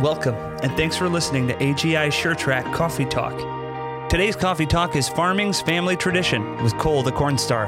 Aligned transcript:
Welcome, 0.00 0.36
and 0.62 0.70
thanks 0.76 0.96
for 0.96 1.08
listening 1.08 1.48
to 1.48 1.54
AGI 1.54 2.06
SureTrack 2.06 2.72
Coffee 2.72 3.04
Talk. 3.04 3.36
Today's 4.08 4.36
Coffee 4.36 4.64
Talk 4.64 4.94
is 4.94 5.08
Farming's 5.08 5.60
Family 5.60 5.96
Tradition 5.96 6.62
with 6.62 6.78
Cole 6.78 7.02
the 7.02 7.10
Corn 7.10 7.36
Star. 7.36 7.66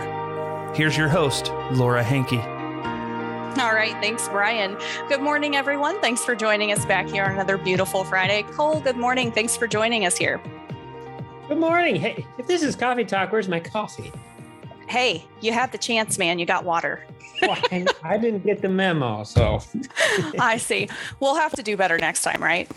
Here's 0.72 0.96
your 0.96 1.08
host, 1.08 1.50
Laura 1.72 2.04
Hankey. 2.04 2.38
All 3.60 3.74
right. 3.74 3.96
Thanks, 4.00 4.28
Brian. 4.28 4.78
Good 5.08 5.20
morning, 5.20 5.56
everyone. 5.56 6.00
Thanks 6.00 6.24
for 6.24 6.36
joining 6.36 6.70
us 6.70 6.86
back 6.86 7.08
here 7.08 7.24
on 7.24 7.32
another 7.32 7.58
beautiful 7.58 8.04
Friday. 8.04 8.44
Cole, 8.52 8.78
good 8.78 8.96
morning. 8.96 9.32
Thanks 9.32 9.56
for 9.56 9.66
joining 9.66 10.06
us 10.06 10.16
here. 10.16 10.40
Good 11.48 11.58
morning. 11.58 11.96
Hey, 11.96 12.24
if 12.38 12.46
this 12.46 12.62
is 12.62 12.76
Coffee 12.76 13.04
Talk, 13.04 13.32
where's 13.32 13.48
my 13.48 13.58
coffee? 13.58 14.12
Hey, 14.90 15.24
you 15.40 15.52
had 15.52 15.70
the 15.70 15.78
chance, 15.78 16.18
man. 16.18 16.40
You 16.40 16.46
got 16.46 16.64
water. 16.64 17.06
well, 17.42 17.56
I, 17.70 17.86
I 18.02 18.18
didn't 18.18 18.44
get 18.44 18.60
the 18.60 18.68
memo, 18.68 19.22
so. 19.22 19.60
I 20.40 20.56
see. 20.56 20.88
We'll 21.20 21.36
have 21.36 21.52
to 21.52 21.62
do 21.62 21.76
better 21.76 21.96
next 21.96 22.22
time, 22.22 22.42
right? 22.42 22.68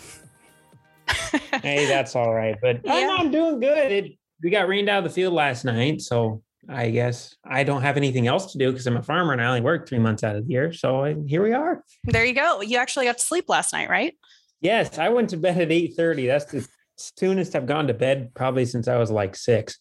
hey, 1.60 1.86
that's 1.86 2.14
all 2.14 2.32
right. 2.32 2.54
But 2.62 2.82
yeah. 2.84 2.92
I'm, 2.92 3.10
I'm 3.26 3.30
doing 3.32 3.58
good. 3.58 3.90
It, 3.90 4.12
we 4.44 4.50
got 4.50 4.68
rained 4.68 4.88
out 4.88 4.98
of 4.98 5.04
the 5.04 5.10
field 5.10 5.34
last 5.34 5.64
night, 5.64 6.02
so 6.02 6.40
I 6.68 6.90
guess 6.90 7.34
I 7.44 7.64
don't 7.64 7.82
have 7.82 7.96
anything 7.96 8.28
else 8.28 8.52
to 8.52 8.58
do 8.58 8.70
because 8.70 8.86
I'm 8.86 8.96
a 8.96 9.02
farmer 9.02 9.32
and 9.32 9.42
I 9.42 9.46
only 9.46 9.60
work 9.60 9.88
three 9.88 9.98
months 9.98 10.22
out 10.22 10.36
of 10.36 10.46
the 10.46 10.52
year. 10.52 10.72
So 10.72 11.04
I, 11.04 11.16
here 11.26 11.42
we 11.42 11.52
are. 11.52 11.82
There 12.04 12.24
you 12.24 12.34
go. 12.34 12.60
You 12.60 12.78
actually 12.78 13.06
got 13.06 13.18
to 13.18 13.24
sleep 13.24 13.48
last 13.48 13.72
night, 13.72 13.90
right? 13.90 14.14
Yes, 14.60 14.98
I 14.98 15.08
went 15.08 15.30
to 15.30 15.36
bed 15.36 15.60
at 15.60 15.72
eight 15.72 15.94
thirty. 15.96 16.28
That's 16.28 16.44
the 16.44 16.64
soonest 16.96 17.56
I've 17.56 17.66
gone 17.66 17.88
to 17.88 17.94
bed 17.94 18.30
probably 18.34 18.66
since 18.66 18.86
I 18.86 18.98
was 18.98 19.10
like 19.10 19.34
six. 19.34 19.80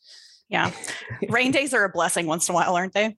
Yeah, 0.54 0.72
rain 1.30 1.52
days 1.52 1.74
are 1.74 1.84
a 1.84 1.90
blessing 1.90 2.28
once 2.28 2.48
in 2.48 2.54
a 2.54 2.56
while, 2.56 2.76
aren't 2.76 2.94
they? 2.94 3.18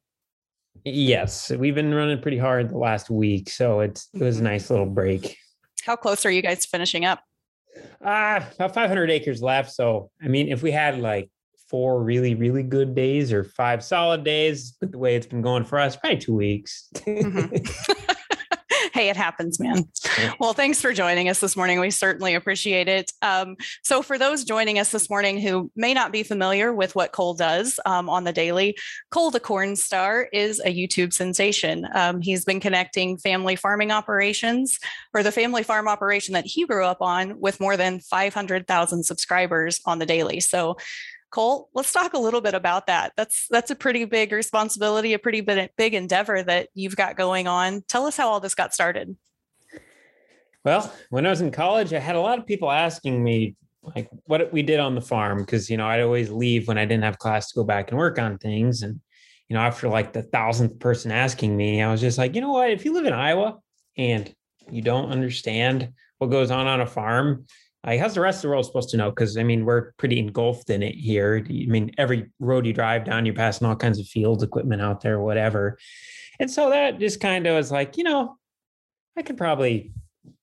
Yes, 0.86 1.52
we've 1.52 1.76
been 1.76 1.94
running 1.94 2.22
pretty 2.22 2.38
hard 2.38 2.70
the 2.70 2.78
last 2.78 3.10
week, 3.10 3.50
so 3.50 3.82
it's 3.82 4.08
it 4.14 4.22
was 4.22 4.38
a 4.38 4.40
mm-hmm. 4.40 4.48
nice 4.48 4.70
little 4.70 4.86
break. 4.86 5.38
How 5.84 5.98
close 5.98 6.26
are 6.26 6.32
you 6.32 6.42
guys 6.42 6.66
finishing 6.66 7.04
up? 7.04 7.22
Ah, 8.04 8.38
uh, 8.38 8.46
about 8.56 8.74
500 8.74 9.12
acres 9.12 9.42
left. 9.42 9.72
So, 9.74 10.10
I 10.24 10.30
mean, 10.30 10.48
if 10.48 10.64
we 10.64 10.72
had 10.72 10.98
like 11.00 11.30
four 11.70 12.02
really, 12.02 12.36
really 12.36 12.64
good 12.64 12.96
days 12.96 13.34
or 13.34 13.44
five 13.44 13.84
solid 13.84 14.24
days, 14.24 14.78
with 14.80 14.94
the 14.94 14.98
way 14.98 15.16
it's 15.18 15.28
been 15.28 15.42
going 15.42 15.66
for 15.66 15.78
us, 15.78 15.98
probably 15.98 16.18
two 16.18 16.36
weeks. 16.36 16.88
mm-hmm. 16.94 18.02
hey, 18.96 19.10
it 19.10 19.18
happens, 19.18 19.60
man. 19.60 19.90
Well, 20.40 20.54
thanks 20.54 20.82
for 20.82 20.94
joining 20.94 21.28
us 21.28 21.42
this 21.42 21.58
morning. 21.58 21.82
We 21.82 21.92
certainly 21.92 22.34
appreciate 22.34 22.88
it. 22.88 23.12
Um, 23.22 23.58
so, 23.84 24.02
for 24.02 24.18
those 24.18 24.46
joining 24.46 24.80
us 24.80 24.92
this 24.92 25.10
morning 25.10 25.38
who 25.40 25.70
may 25.76 25.94
not 25.94 26.14
be 26.14 26.24
familiar 26.24 26.74
with 26.74 26.96
what 26.96 27.12
Cole 27.12 27.34
does 27.34 27.78
um, 27.86 28.10
on 28.10 28.24
the 28.24 28.32
daily, 28.32 28.78
Cole 29.12 29.32
the 29.32 29.40
Corn 29.42 29.76
Star 29.76 30.30
is 30.32 30.62
a 30.62 30.74
YouTube 30.74 31.12
sensation. 31.12 31.86
Um, 31.94 32.22
he's 32.22 32.46
been 32.46 32.62
connecting 32.62 33.18
family 33.18 33.58
farming 33.58 33.92
operations 33.92 34.80
or 35.14 35.24
the 35.24 35.32
family 35.32 35.64
farm 35.64 35.90
operation 35.90 36.34
that 36.34 36.46
he 36.46 36.66
grew 36.66 36.86
up 36.86 37.02
on 37.02 37.38
with 37.40 37.60
more 37.60 37.76
than 37.76 38.00
500,000 38.00 39.04
subscribers 39.04 39.82
on 39.86 40.00
the 40.00 40.06
daily. 40.06 40.40
So, 40.40 40.78
Cole, 41.36 41.70
let's 41.74 41.92
talk 41.92 42.14
a 42.14 42.18
little 42.18 42.40
bit 42.40 42.54
about 42.54 42.88
that. 42.88 43.12
That's 43.18 43.48
that's 43.50 43.70
a 43.70 43.76
pretty 43.76 44.06
big 44.06 44.32
responsibility, 44.32 45.12
a 45.12 45.20
pretty 45.20 45.42
big, 45.42 45.70
big 45.76 45.94
endeavor 45.94 46.42
that 46.42 46.70
you've 46.74 46.96
got 46.96 47.18
going 47.18 47.46
on. 47.46 47.84
Tell 47.90 48.06
us 48.06 48.16
how 48.16 48.30
all 48.30 48.40
this 48.40 48.56
got 48.56 48.74
started. 48.74 49.18
Well, 50.64 50.94
when 51.10 51.26
I 51.26 51.32
was 51.32 51.42
in 51.42 51.52
college, 51.52 51.92
I 51.92 52.00
had 52.00 52.16
a 52.16 52.22
lot 52.22 52.40
of 52.40 52.46
people 52.46 52.72
asking 52.72 53.22
me 53.22 53.58
like 53.84 54.10
what 54.28 54.54
we 54.54 54.64
did 54.64 54.80
on 54.80 54.96
the 54.96 55.02
farm 55.02 55.40
because 55.40 55.70
you 55.70 55.76
know 55.76 55.86
I'd 55.86 56.02
always 56.02 56.30
leave 56.32 56.70
when 56.70 56.78
I 56.78 56.86
didn't 56.86 57.04
have 57.04 57.20
class 57.20 57.52
to 57.52 57.56
go 57.56 57.66
back 57.66 57.92
and 57.92 57.98
work 57.98 58.18
on 58.18 58.38
things. 58.38 58.82
And 58.82 59.02
you 59.50 59.56
know, 59.56 59.60
after 59.60 59.90
like 59.90 60.14
the 60.14 60.24
thousandth 60.24 60.80
person 60.80 61.12
asking 61.12 61.58
me, 61.58 61.82
I 61.82 61.92
was 61.92 62.00
just 62.00 62.18
like, 62.18 62.34
you 62.34 62.40
know 62.40 62.54
what? 62.54 62.72
If 62.72 62.86
you 62.86 62.94
live 62.94 63.06
in 63.06 63.14
Iowa 63.14 63.60
and 63.98 64.34
you 64.72 64.82
don't 64.82 65.12
understand 65.12 65.90
what 66.18 66.32
goes 66.32 66.50
on 66.50 66.66
on 66.66 66.80
a 66.80 66.88
farm, 66.88 67.46
like, 67.86 68.00
how's 68.00 68.16
the 68.16 68.22
rest 68.22 68.40
of 68.40 68.44
the 68.44 68.50
world 68.50 68.66
supposed 68.66 68.90
to 68.90 68.98
know? 68.98 69.10
Because 69.10 69.38
I 69.38 69.44
mean, 69.44 69.66
we're 69.66 69.94
pretty 69.94 70.20
engulfed 70.20 70.70
in 70.70 70.82
it 70.82 70.96
here. 70.96 71.46
I 71.48 71.66
mean, 71.68 71.92
every 71.98 72.32
road 72.40 72.66
you 72.66 72.74
drive 72.74 73.06
down, 73.06 73.26
you're 73.26 73.36
passing 73.36 73.68
all 73.68 73.76
kinds 73.76 74.00
of 74.00 74.08
fields, 74.08 74.44
equipment 74.44 74.82
out 74.82 75.02
there, 75.02 75.20
whatever. 75.20 75.78
And 76.40 76.50
so 76.50 76.70
that 76.70 77.00
just 77.00 77.20
kind 77.20 77.46
of 77.48 77.56
was 77.56 77.72
like, 77.72 77.98
you 77.98 78.04
know, 78.04 78.38
I 79.18 79.22
could 79.22 79.38
probably, 79.38 79.92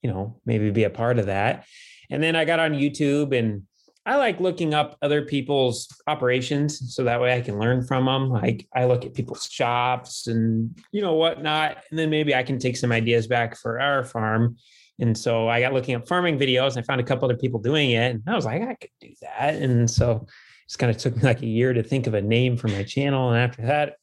you 0.02 0.10
know, 0.10 0.41
maybe 0.47 0.70
be 0.70 0.84
a 0.84 0.91
part 0.91 1.19
of 1.19 1.26
that. 1.26 1.66
And 2.10 2.22
then 2.22 2.36
I 2.36 2.44
got 2.44 2.60
on 2.60 2.72
YouTube 2.72 3.36
and 3.36 3.62
I 4.04 4.16
like 4.16 4.41
looking 4.41 4.75
up 4.75 4.97
other 5.00 5.22
people's 5.22 5.88
operations 6.06 6.94
so 6.94 7.04
that 7.04 7.20
way 7.20 7.36
I 7.36 7.41
can 7.41 7.58
learn 7.58 7.84
from 7.86 8.06
them. 8.06 8.31
Like 8.31 8.66
I 8.75 8.86
look 8.86 9.04
at 9.04 9.14
people's 9.14 9.47
shops 9.47 10.26
and 10.26 10.76
you 10.91 11.00
know 11.00 11.14
whatnot, 11.14 11.78
and 11.91 11.98
then 11.98 12.10
maybe 12.10 12.34
I 12.34 12.42
can 12.42 12.58
take 12.58 12.76
some 12.76 12.91
ideas 12.91 13.28
back 13.28 13.56
for 13.56 13.81
our 13.81 14.04
farm. 14.04 14.56
And 15.00 15.16
so 15.16 15.48
I 15.48 15.60
got 15.60 15.72
looking 15.72 15.94
up 15.94 16.06
farming 16.06 16.38
videos 16.38 16.70
and 16.70 16.78
I 16.78 16.82
found 16.82 17.00
a 17.00 17.04
couple 17.04 17.25
other 17.25 17.36
people 17.36 17.58
doing 17.60 17.92
it. 17.92 18.14
And 18.14 18.22
I 18.26 18.34
was 18.34 18.44
like, 18.44 18.62
I 18.62 18.75
could 18.75 18.91
do 19.00 19.12
that. 19.22 19.54
And 19.54 19.91
so 19.91 20.26
just 20.69 20.78
kind 20.78 20.91
of 20.91 20.97
took 20.97 21.16
me 21.16 21.22
like 21.22 21.42
a 21.42 21.47
year 21.47 21.72
to 21.72 21.82
think 21.82 22.06
of 22.06 22.14
a 22.14 22.22
name 22.22 22.56
for 22.56 22.69
my 22.69 22.82
channel. 22.82 23.31
And 23.31 23.38
after 23.38 23.62
that, 23.62 23.97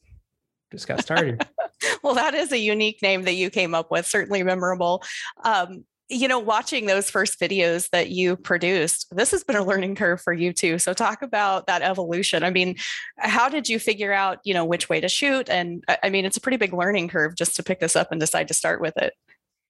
just 0.71 0.87
got 0.87 1.01
started. 1.01 1.45
well, 2.03 2.15
that 2.15 2.33
is 2.33 2.51
a 2.51 2.57
unique 2.57 3.01
name 3.01 3.23
that 3.23 3.33
you 3.33 3.49
came 3.49 3.73
up 3.73 3.91
with, 3.91 4.05
certainly 4.05 4.43
memorable. 4.43 5.03
Um, 5.43 5.85
you 6.11 6.27
know, 6.27 6.39
watching 6.39 6.87
those 6.87 7.09
first 7.09 7.39
videos 7.39 7.89
that 7.91 8.09
you 8.09 8.35
produced, 8.35 9.07
this 9.11 9.29
has 9.29 9.43
been 9.43 9.55
a 9.55 9.63
learning 9.63 9.93
curve 9.93 10.19
for 10.19 10.33
you 10.33 10.51
too. 10.51 10.79
So, 10.79 10.93
talk 10.93 11.21
about 11.21 11.67
that 11.67 11.83
evolution. 11.83 12.43
I 12.43 12.49
mean, 12.49 12.75
how 13.17 13.47
did 13.47 13.69
you 13.69 13.77
figure 13.77 14.11
out, 14.11 14.39
you 14.43 14.55
know, 14.55 14.65
which 14.65 14.89
way 14.89 14.99
to 14.99 15.07
shoot? 15.07 15.49
And 15.49 15.83
I 16.01 16.09
mean, 16.09 16.25
it's 16.25 16.37
a 16.37 16.41
pretty 16.41 16.57
big 16.57 16.73
learning 16.73 17.09
curve 17.09 17.35
just 17.35 17.55
to 17.57 17.63
pick 17.63 17.79
this 17.79 17.95
up 17.95 18.11
and 18.11 18.19
decide 18.19 18.47
to 18.47 18.55
start 18.55 18.81
with 18.81 18.97
it. 18.97 19.13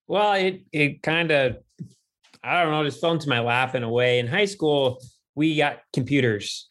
Well, 0.09 0.33
it 0.33 0.63
it 0.73 1.03
kind 1.03 1.31
of 1.31 1.57
I 2.43 2.63
don't 2.63 2.71
know, 2.71 2.83
just 2.83 2.99
fell 2.99 3.11
into 3.11 3.29
my 3.29 3.41
lap 3.41 3.75
in 3.75 3.83
a 3.83 3.89
way. 3.89 4.17
In 4.17 4.25
high 4.25 4.45
school, 4.45 4.99
we 5.35 5.55
got 5.55 5.79
computers. 5.93 6.67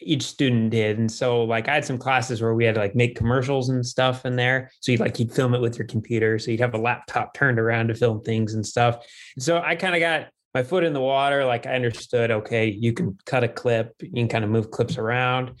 Each 0.00 0.24
student 0.24 0.70
did, 0.70 0.98
and 0.98 1.10
so 1.10 1.44
like 1.44 1.68
I 1.68 1.74
had 1.74 1.84
some 1.84 1.96
classes 1.96 2.42
where 2.42 2.54
we 2.54 2.64
had 2.64 2.74
to 2.74 2.80
like 2.80 2.96
make 2.96 3.14
commercials 3.14 3.68
and 3.68 3.86
stuff 3.86 4.26
in 4.26 4.34
there. 4.34 4.68
So 4.80 4.90
you'd 4.90 5.00
like 5.00 5.16
you'd 5.20 5.32
film 5.32 5.54
it 5.54 5.60
with 5.60 5.78
your 5.78 5.86
computer. 5.86 6.40
So 6.40 6.50
you'd 6.50 6.58
have 6.58 6.74
a 6.74 6.78
laptop 6.78 7.34
turned 7.34 7.60
around 7.60 7.86
to 7.88 7.94
film 7.94 8.20
things 8.22 8.54
and 8.54 8.66
stuff. 8.66 8.96
And 9.36 9.44
so 9.44 9.62
I 9.64 9.76
kind 9.76 9.94
of 9.94 10.00
got 10.00 10.26
my 10.52 10.64
foot 10.64 10.82
in 10.82 10.92
the 10.92 11.00
water. 11.00 11.44
Like 11.44 11.66
I 11.66 11.76
understood, 11.76 12.32
okay, 12.32 12.66
you 12.66 12.92
can 12.92 13.16
cut 13.26 13.44
a 13.44 13.48
clip, 13.48 13.94
you 14.00 14.10
can 14.10 14.28
kind 14.28 14.42
of 14.44 14.50
move 14.50 14.72
clips 14.72 14.98
around. 14.98 15.52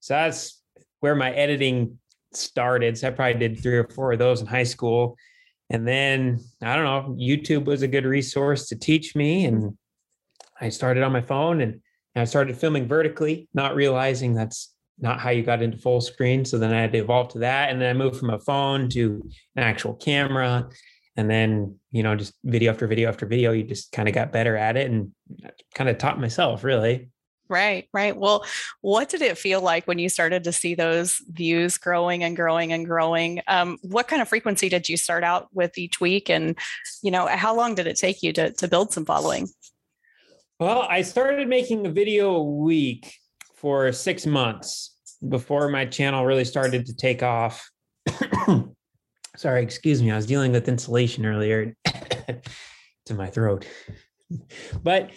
So 0.00 0.14
that's 0.14 0.62
where 1.00 1.14
my 1.14 1.30
editing 1.32 1.98
started. 2.32 2.96
So 2.96 3.08
I 3.08 3.10
probably 3.10 3.38
did 3.38 3.62
three 3.62 3.76
or 3.76 3.86
four 3.88 4.14
of 4.14 4.18
those 4.18 4.40
in 4.40 4.46
high 4.46 4.62
school. 4.62 5.18
And 5.70 5.86
then 5.86 6.40
I 6.60 6.76
don't 6.76 6.84
know, 6.84 7.16
YouTube 7.16 7.64
was 7.64 7.82
a 7.82 7.88
good 7.88 8.04
resource 8.04 8.68
to 8.68 8.76
teach 8.76 9.14
me. 9.14 9.46
And 9.46 9.76
I 10.60 10.68
started 10.68 11.02
on 11.02 11.12
my 11.12 11.22
phone 11.22 11.60
and 11.60 11.80
I 12.16 12.24
started 12.24 12.56
filming 12.56 12.88
vertically, 12.88 13.48
not 13.54 13.76
realizing 13.76 14.34
that's 14.34 14.74
not 14.98 15.20
how 15.20 15.30
you 15.30 15.42
got 15.42 15.62
into 15.62 15.78
full 15.78 16.00
screen. 16.00 16.44
So 16.44 16.58
then 16.58 16.74
I 16.74 16.80
had 16.80 16.92
to 16.92 16.98
evolve 16.98 17.28
to 17.32 17.38
that. 17.38 17.70
And 17.70 17.80
then 17.80 17.88
I 17.88 17.98
moved 17.98 18.16
from 18.16 18.30
a 18.30 18.40
phone 18.40 18.88
to 18.90 19.22
an 19.56 19.62
actual 19.62 19.94
camera. 19.94 20.68
And 21.16 21.30
then, 21.30 21.76
you 21.92 22.02
know, 22.02 22.16
just 22.16 22.34
video 22.44 22.72
after 22.72 22.86
video 22.86 23.08
after 23.08 23.26
video, 23.26 23.52
you 23.52 23.62
just 23.62 23.92
kind 23.92 24.08
of 24.08 24.14
got 24.14 24.32
better 24.32 24.56
at 24.56 24.76
it 24.76 24.90
and 24.90 25.12
kind 25.74 25.88
of 25.88 25.98
taught 25.98 26.20
myself 26.20 26.64
really. 26.64 27.10
Right, 27.50 27.88
right. 27.92 28.16
Well, 28.16 28.44
what 28.80 29.08
did 29.08 29.22
it 29.22 29.36
feel 29.36 29.60
like 29.60 29.88
when 29.88 29.98
you 29.98 30.08
started 30.08 30.44
to 30.44 30.52
see 30.52 30.76
those 30.76 31.20
views 31.32 31.78
growing 31.78 32.22
and 32.22 32.36
growing 32.36 32.72
and 32.72 32.86
growing? 32.86 33.42
Um, 33.48 33.76
what 33.82 34.06
kind 34.06 34.22
of 34.22 34.28
frequency 34.28 34.68
did 34.68 34.88
you 34.88 34.96
start 34.96 35.24
out 35.24 35.48
with 35.52 35.76
each 35.76 36.00
week, 36.00 36.30
and 36.30 36.56
you 37.02 37.10
know, 37.10 37.26
how 37.26 37.56
long 37.56 37.74
did 37.74 37.88
it 37.88 37.96
take 37.96 38.22
you 38.22 38.32
to 38.34 38.52
to 38.52 38.68
build 38.68 38.92
some 38.92 39.04
following? 39.04 39.48
Well, 40.60 40.86
I 40.88 41.02
started 41.02 41.48
making 41.48 41.86
a 41.86 41.90
video 41.90 42.36
a 42.36 42.44
week 42.44 43.14
for 43.56 43.90
six 43.90 44.26
months 44.26 44.94
before 45.28 45.68
my 45.68 45.86
channel 45.86 46.24
really 46.24 46.44
started 46.44 46.86
to 46.86 46.94
take 46.94 47.24
off. 47.24 47.68
Sorry, 49.36 49.62
excuse 49.64 50.00
me. 50.00 50.12
I 50.12 50.16
was 50.16 50.26
dealing 50.26 50.52
with 50.52 50.68
insulation 50.68 51.26
earlier 51.26 51.74
to 53.06 53.14
my 53.14 53.26
throat. 53.26 53.66
But 54.84 55.10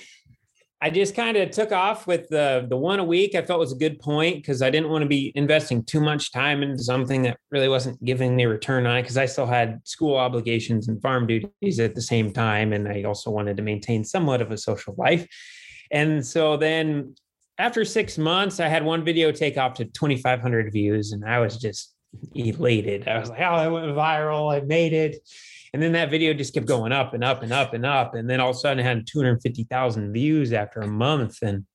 I 0.84 0.90
just 0.90 1.16
kind 1.16 1.38
of 1.38 1.50
took 1.50 1.72
off 1.72 2.08
with 2.08 2.28
the 2.28 2.68
the 2.70 2.76
one 2.76 3.00
a 3.00 3.06
week. 3.06 3.36
I 3.36 3.42
felt 3.42 3.62
was 3.62 3.72
a 3.72 3.78
good 3.78 4.02
point 4.02 4.36
because 4.36 4.62
I 4.62 4.70
didn't 4.70 4.90
want 4.90 5.04
to 5.04 5.08
be 5.08 5.32
investing 5.34 5.82
too 5.86 6.02
much 6.02 6.34
time 6.34 6.62
into 6.62 6.84
something 6.84 7.22
that 7.22 7.38
really 7.52 7.70
wasn't 7.70 8.04
giving 8.04 8.36
me 8.36 8.44
return 8.44 8.86
on 8.86 8.98
it 8.98 9.04
because 9.04 9.16
I 9.16 9.26
still 9.26 9.46
had 9.46 9.80
school 9.86 10.18
obligations 10.18 10.90
and 10.90 11.02
farm 11.02 11.26
duties 11.26 11.80
at 11.80 11.96
the 11.96 12.02
same 12.02 12.34
time, 12.34 12.74
and 12.74 12.90
I 12.90 13.04
also 13.04 13.32
wanted 13.32 13.56
to 13.56 13.64
maintain 13.64 14.04
somewhat 14.04 14.42
of 14.42 14.52
a 14.52 14.58
social 14.58 14.94
life. 14.98 15.26
And 15.90 16.26
so 16.26 16.58
then 16.58 17.16
after 17.58 17.86
six 17.86 18.18
months, 18.18 18.60
I 18.60 18.68
had 18.68 18.84
one 18.84 19.06
video 19.06 19.32
take 19.32 19.58
off 19.58 19.76
to 19.76 19.86
2,500 19.86 20.74
views, 20.74 21.14
and 21.14 21.24
I 21.24 21.40
was 21.40 21.56
just 21.56 21.96
elated. 22.36 23.08
I 23.08 23.20
was 23.20 23.30
like, 23.30 23.40
"Oh, 23.40 23.56
I 23.56 23.70
went 23.70 23.86
viral! 23.96 24.54
I 24.54 24.60
made 24.66 24.92
it!" 24.92 25.16
And 25.74 25.82
then 25.82 25.94
that 25.94 26.12
video 26.12 26.34
just 26.34 26.54
kept 26.54 26.68
going 26.68 26.92
up 26.92 27.14
and 27.16 27.24
up 27.24 27.42
and 27.42 27.52
up 27.52 27.74
and 27.74 27.86
up. 27.86 28.14
And 28.14 28.30
then 28.30 28.40
all 28.40 28.52
of 28.52 28.56
a 28.56 28.60
sudden 28.60 28.80
it 28.80 28.84
had 28.84 29.08
250,000 29.08 30.14
views 30.14 30.54
after 30.54 30.82
a 30.82 30.88
month. 30.88 31.40
And, 31.42 31.66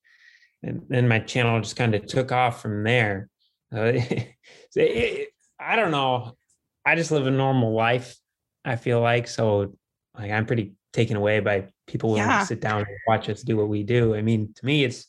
and 0.63 0.83
then 0.87 1.07
my 1.07 1.19
channel 1.19 1.59
just 1.59 1.75
kind 1.75 1.93
of 1.93 2.05
took 2.05 2.31
off 2.31 2.61
from 2.61 2.83
there. 2.83 3.29
Uh, 3.75 3.91
so 4.71 4.79
it, 4.79 5.29
I 5.59 5.75
don't 5.75 5.91
know. 5.91 6.37
I 6.85 6.95
just 6.95 7.11
live 7.11 7.27
a 7.27 7.31
normal 7.31 7.73
life. 7.73 8.15
I 8.63 8.77
feel 8.77 9.01
like, 9.01 9.27
so 9.27 9.73
like, 10.17 10.31
I'm 10.31 10.45
pretty 10.45 10.73
taken 10.93 11.17
away 11.17 11.39
by 11.41 11.67
people 11.85 12.11
willing 12.11 12.25
Yeah. 12.25 12.39
to 12.39 12.45
sit 12.45 12.61
down 12.61 12.79
and 12.79 12.87
watch 13.07 13.29
us 13.29 13.41
do 13.43 13.57
what 13.57 13.67
we 13.67 13.83
do. 13.83 14.15
I 14.15 14.21
mean, 14.21 14.53
to 14.55 14.65
me, 14.65 14.85
it's 14.85 15.07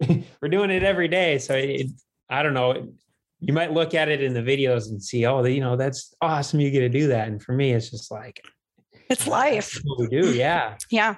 we're 0.40 0.48
doing 0.48 0.70
it 0.70 0.82
every 0.82 1.08
day. 1.08 1.38
So 1.38 1.54
it, 1.54 1.88
I 2.30 2.42
don't 2.42 2.54
know. 2.54 2.88
You 3.46 3.52
might 3.52 3.72
look 3.72 3.94
at 3.94 4.08
it 4.08 4.22
in 4.22 4.32
the 4.32 4.40
videos 4.40 4.88
and 4.88 5.02
see, 5.02 5.26
oh, 5.26 5.44
you 5.44 5.60
know, 5.60 5.76
that's 5.76 6.14
awesome. 6.20 6.60
You 6.60 6.70
get 6.70 6.80
to 6.80 6.88
do 6.88 7.08
that. 7.08 7.28
And 7.28 7.42
for 7.42 7.52
me, 7.52 7.72
it's 7.72 7.90
just 7.90 8.10
like 8.10 8.40
It's 9.10 9.26
life. 9.26 9.78
we 9.98 10.06
do. 10.08 10.32
Yeah. 10.34 10.76
Yeah. 10.90 11.16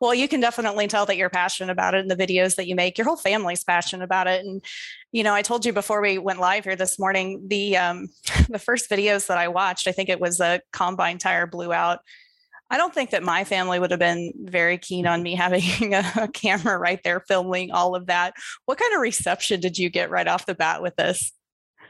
Well, 0.00 0.14
you 0.14 0.26
can 0.26 0.40
definitely 0.40 0.88
tell 0.88 1.04
that 1.06 1.16
you're 1.16 1.28
passionate 1.30 1.70
about 1.70 1.94
it 1.94 1.98
in 1.98 2.08
the 2.08 2.16
videos 2.16 2.56
that 2.56 2.66
you 2.66 2.74
make. 2.74 2.96
Your 2.96 3.06
whole 3.06 3.16
family's 3.16 3.62
passionate 3.62 4.04
about 4.04 4.26
it. 4.26 4.44
And, 4.44 4.64
you 5.12 5.22
know, 5.22 5.34
I 5.34 5.42
told 5.42 5.66
you 5.66 5.72
before 5.72 6.00
we 6.00 6.18
went 6.18 6.40
live 6.40 6.64
here 6.64 6.76
this 6.76 6.98
morning, 6.98 7.44
the 7.46 7.76
um 7.76 8.08
the 8.48 8.58
first 8.58 8.88
videos 8.90 9.26
that 9.26 9.38
I 9.38 9.48
watched, 9.48 9.86
I 9.86 9.92
think 9.92 10.08
it 10.08 10.20
was 10.20 10.40
a 10.40 10.60
combine 10.72 11.18
tire 11.18 11.46
blew 11.46 11.72
out. 11.72 12.00
I 12.68 12.78
don't 12.78 12.92
think 12.92 13.10
that 13.10 13.22
my 13.22 13.44
family 13.44 13.78
would 13.78 13.92
have 13.92 14.00
been 14.00 14.32
very 14.36 14.76
keen 14.76 15.06
on 15.06 15.22
me 15.22 15.34
having 15.44 15.94
a, 15.94 16.04
a 16.16 16.28
camera 16.28 16.78
right 16.78 17.00
there 17.04 17.20
filming 17.20 17.70
all 17.70 17.94
of 17.94 18.06
that. 18.06 18.34
What 18.64 18.78
kind 18.78 18.94
of 18.94 19.00
reception 19.00 19.60
did 19.60 19.78
you 19.78 19.88
get 19.90 20.10
right 20.10 20.26
off 20.26 20.46
the 20.46 20.54
bat 20.54 20.82
with 20.82 20.96
this? 20.96 21.32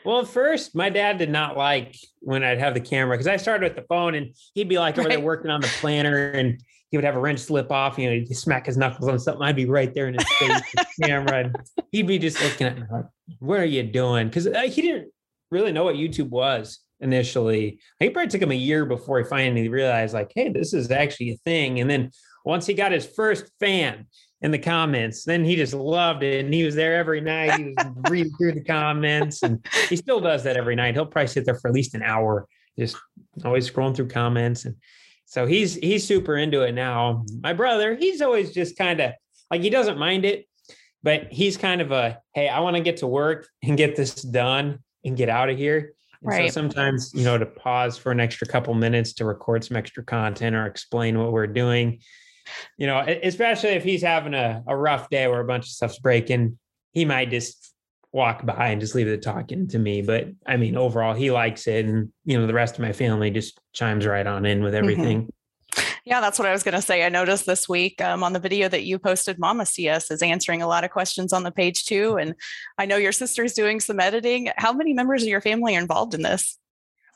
Well, 0.06 0.24
first, 0.24 0.72
my 0.72 0.88
dad 0.88 1.18
did 1.18 1.30
not 1.30 1.56
like 1.56 1.96
when 2.20 2.44
I'd 2.44 2.60
have 2.60 2.74
the 2.74 2.80
camera 2.80 3.16
because 3.16 3.26
I 3.26 3.38
started 3.38 3.64
with 3.64 3.74
the 3.74 3.88
phone 3.88 4.14
and 4.14 4.36
he'd 4.54 4.68
be 4.68 4.78
like 4.78 4.96
over 4.98 5.08
there 5.08 5.18
working 5.18 5.50
on 5.50 5.60
the 5.60 5.66
planner 5.80 6.30
and 6.30 6.62
he 6.92 6.96
would 6.96 7.02
have 7.02 7.16
a 7.16 7.18
wrench 7.18 7.40
slip 7.40 7.72
off, 7.72 7.98
you 7.98 8.08
know, 8.08 8.14
he'd 8.14 8.32
smack 8.32 8.66
his 8.66 8.76
knuckles 8.76 9.08
on 9.08 9.18
something. 9.18 9.42
I'd 9.42 9.56
be 9.56 9.66
right 9.66 9.92
there 9.92 10.06
in 10.06 10.14
his 10.14 10.32
face, 10.34 10.62
with 10.76 10.86
the 10.96 11.02
camera, 11.08 11.46
and 11.46 11.56
he'd 11.90 12.06
be 12.06 12.20
just 12.20 12.40
looking 12.40 12.68
at 12.68 12.76
me 12.76 12.84
like, 12.88 13.06
"What 13.40 13.58
are 13.58 13.64
you 13.64 13.82
doing?" 13.82 14.28
Because 14.28 14.46
uh, 14.46 14.60
he 14.60 14.80
didn't 14.80 15.10
really 15.50 15.72
know 15.72 15.82
what 15.82 15.96
YouTube 15.96 16.28
was 16.28 16.78
initially. 17.00 17.80
He 17.98 18.08
probably 18.08 18.28
took 18.28 18.42
him 18.42 18.52
a 18.52 18.54
year 18.54 18.86
before 18.86 19.18
he 19.18 19.24
finally 19.24 19.68
realized, 19.68 20.14
like, 20.14 20.30
"Hey, 20.36 20.50
this 20.50 20.72
is 20.72 20.88
actually 20.92 21.30
a 21.30 21.36
thing." 21.38 21.80
And 21.80 21.90
then 21.90 22.12
once 22.44 22.64
he 22.64 22.74
got 22.74 22.92
his 22.92 23.06
first 23.06 23.50
fan 23.58 24.06
in 24.46 24.50
the 24.52 24.58
comments, 24.58 25.24
then 25.24 25.44
he 25.44 25.56
just 25.56 25.74
loved 25.74 26.22
it, 26.22 26.44
and 26.44 26.54
he 26.54 26.64
was 26.64 26.74
there 26.74 26.96
every 26.96 27.20
night. 27.20 27.58
He 27.58 27.74
was 27.76 27.86
reading 28.10 28.32
through 28.38 28.52
the 28.52 28.64
comments, 28.64 29.42
and 29.42 29.64
he 29.88 29.96
still 29.96 30.20
does 30.20 30.42
that 30.44 30.56
every 30.56 30.74
night. 30.74 30.94
He'll 30.94 31.04
probably 31.04 31.28
sit 31.28 31.44
there 31.44 31.56
for 31.56 31.68
at 31.68 31.74
least 31.74 31.94
an 31.94 32.02
hour, 32.02 32.48
just 32.78 32.96
always 33.44 33.70
scrolling 33.70 33.94
through 33.94 34.08
comments 34.08 34.64
and 34.64 34.76
so 35.26 35.44
he's 35.44 35.74
he's 35.74 36.06
super 36.06 36.36
into 36.36 36.62
it 36.62 36.72
now. 36.72 37.24
My 37.42 37.52
brother, 37.52 37.96
he's 37.96 38.22
always 38.22 38.54
just 38.54 38.78
kind 38.78 39.00
of 39.00 39.12
like 39.50 39.60
he 39.60 39.70
doesn't 39.70 39.98
mind 39.98 40.24
it, 40.24 40.46
but 41.02 41.32
he's 41.32 41.56
kind 41.56 41.80
of 41.80 41.90
a 41.90 42.20
hey, 42.32 42.48
I 42.48 42.60
want 42.60 42.76
to 42.76 42.82
get 42.82 42.98
to 42.98 43.06
work 43.06 43.48
and 43.62 43.76
get 43.76 43.96
this 43.96 44.14
done 44.14 44.78
and 45.04 45.16
get 45.16 45.28
out 45.28 45.50
of 45.50 45.58
here. 45.58 45.94
And 46.22 46.30
Right. 46.30 46.48
So 46.48 46.54
sometimes, 46.54 47.12
you 47.12 47.24
know, 47.24 47.36
to 47.36 47.44
pause 47.44 47.98
for 47.98 48.12
an 48.12 48.20
extra 48.20 48.46
couple 48.46 48.72
minutes 48.74 49.12
to 49.14 49.24
record 49.24 49.64
some 49.64 49.76
extra 49.76 50.04
content 50.04 50.54
or 50.54 50.66
explain 50.66 51.18
what 51.18 51.32
we're 51.32 51.48
doing, 51.48 52.00
you 52.76 52.86
know, 52.86 52.98
especially 52.98 53.70
if 53.70 53.84
he's 53.84 54.02
having 54.02 54.34
a, 54.34 54.62
a 54.66 54.76
rough 54.76 55.08
day 55.10 55.26
where 55.28 55.40
a 55.40 55.44
bunch 55.44 55.66
of 55.66 55.70
stuff's 55.70 55.98
breaking, 55.98 56.58
he 56.92 57.04
might 57.04 57.30
just 57.30 57.74
walk 58.12 58.46
by 58.46 58.68
and 58.68 58.80
just 58.80 58.94
leave 58.94 59.06
the 59.06 59.18
talking 59.18 59.68
to 59.68 59.78
me. 59.78 60.02
But 60.02 60.28
I 60.46 60.56
mean, 60.56 60.76
overall, 60.76 61.14
he 61.14 61.30
likes 61.30 61.66
it. 61.66 61.84
And, 61.84 62.12
you 62.24 62.38
know, 62.38 62.46
the 62.46 62.54
rest 62.54 62.74
of 62.74 62.80
my 62.80 62.92
family 62.92 63.30
just 63.30 63.60
chimes 63.72 64.06
right 64.06 64.26
on 64.26 64.46
in 64.46 64.62
with 64.62 64.74
everything. 64.74 65.28
Yeah, 66.06 66.20
that's 66.20 66.38
what 66.38 66.46
I 66.46 66.52
was 66.52 66.62
going 66.62 66.76
to 66.76 66.82
say. 66.82 67.04
I 67.04 67.08
noticed 67.08 67.46
this 67.46 67.68
week 67.68 68.00
um, 68.00 68.22
on 68.22 68.32
the 68.32 68.38
video 68.38 68.68
that 68.68 68.84
you 68.84 68.96
posted, 68.96 69.40
Mama 69.40 69.66
CS 69.66 70.12
is 70.12 70.22
answering 70.22 70.62
a 70.62 70.68
lot 70.68 70.84
of 70.84 70.92
questions 70.92 71.32
on 71.32 71.42
the 71.42 71.50
page 71.50 71.84
too. 71.84 72.16
And 72.16 72.34
I 72.78 72.86
know 72.86 72.96
your 72.96 73.10
sister's 73.10 73.54
doing 73.54 73.80
some 73.80 73.98
editing. 73.98 74.50
How 74.56 74.72
many 74.72 74.92
members 74.94 75.24
of 75.24 75.28
your 75.28 75.40
family 75.40 75.76
are 75.76 75.80
involved 75.80 76.14
in 76.14 76.22
this? 76.22 76.58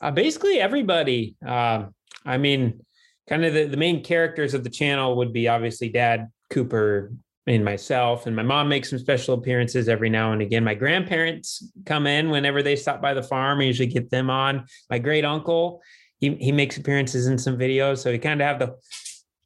Uh, 0.01 0.11
basically, 0.11 0.59
everybody. 0.59 1.37
Um, 1.45 1.95
I 2.25 2.37
mean, 2.37 2.85
kind 3.31 3.45
of 3.45 3.53
the, 3.53 3.63
the 3.63 3.77
main 3.77 4.03
characters 4.03 4.53
of 4.53 4.65
the 4.65 4.69
channel 4.69 5.15
would 5.15 5.31
be 5.31 5.47
obviously 5.47 5.87
Dad, 5.87 6.27
Cooper, 6.49 7.13
and 7.47 7.63
myself. 7.63 8.27
And 8.27 8.35
my 8.35 8.43
mom 8.43 8.67
makes 8.67 8.89
some 8.89 8.99
special 8.99 9.35
appearances 9.35 9.87
every 9.87 10.09
now 10.09 10.33
and 10.33 10.41
again. 10.41 10.65
My 10.65 10.73
grandparents 10.73 11.71
come 11.85 12.07
in 12.07 12.29
whenever 12.29 12.61
they 12.61 12.75
stop 12.75 13.01
by 13.01 13.13
the 13.13 13.23
farm. 13.23 13.61
I 13.61 13.63
usually 13.63 13.87
get 13.87 14.09
them 14.09 14.29
on. 14.29 14.65
My 14.89 14.99
great 14.99 15.23
uncle, 15.23 15.81
he, 16.19 16.35
he 16.35 16.51
makes 16.51 16.75
appearances 16.75 17.27
in 17.27 17.37
some 17.37 17.57
videos. 17.57 17.99
So 17.99 18.11
we 18.11 18.19
kind 18.19 18.41
of 18.41 18.47
have 18.47 18.59
the 18.59 18.75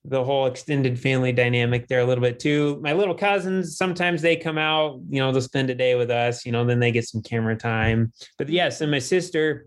the 0.07 0.23
whole 0.23 0.45
extended 0.45 0.99
family 0.99 1.31
dynamic 1.31 1.87
there 1.87 2.01
a 2.01 2.05
little 2.05 2.21
bit 2.21 2.39
too. 2.39 2.79
My 2.83 2.93
little 2.93 3.15
cousins, 3.15 3.75
sometimes 3.75 4.21
they 4.21 4.35
come 4.35 4.59
out, 4.59 4.99
you 5.09 5.19
know, 5.19 5.31
they'll 5.31 5.41
spend 5.41 5.71
a 5.71 5.73
day 5.73 5.95
with 5.95 6.11
us, 6.11 6.45
you 6.45 6.51
know, 6.51 6.63
then 6.63 6.79
they 6.79 6.91
get 6.91 7.07
some 7.07 7.23
camera 7.23 7.55
time. 7.55 8.13
But 8.37 8.49
yes, 8.49 8.81
and 8.81 8.91
my 8.91 8.99
sister, 8.99 9.65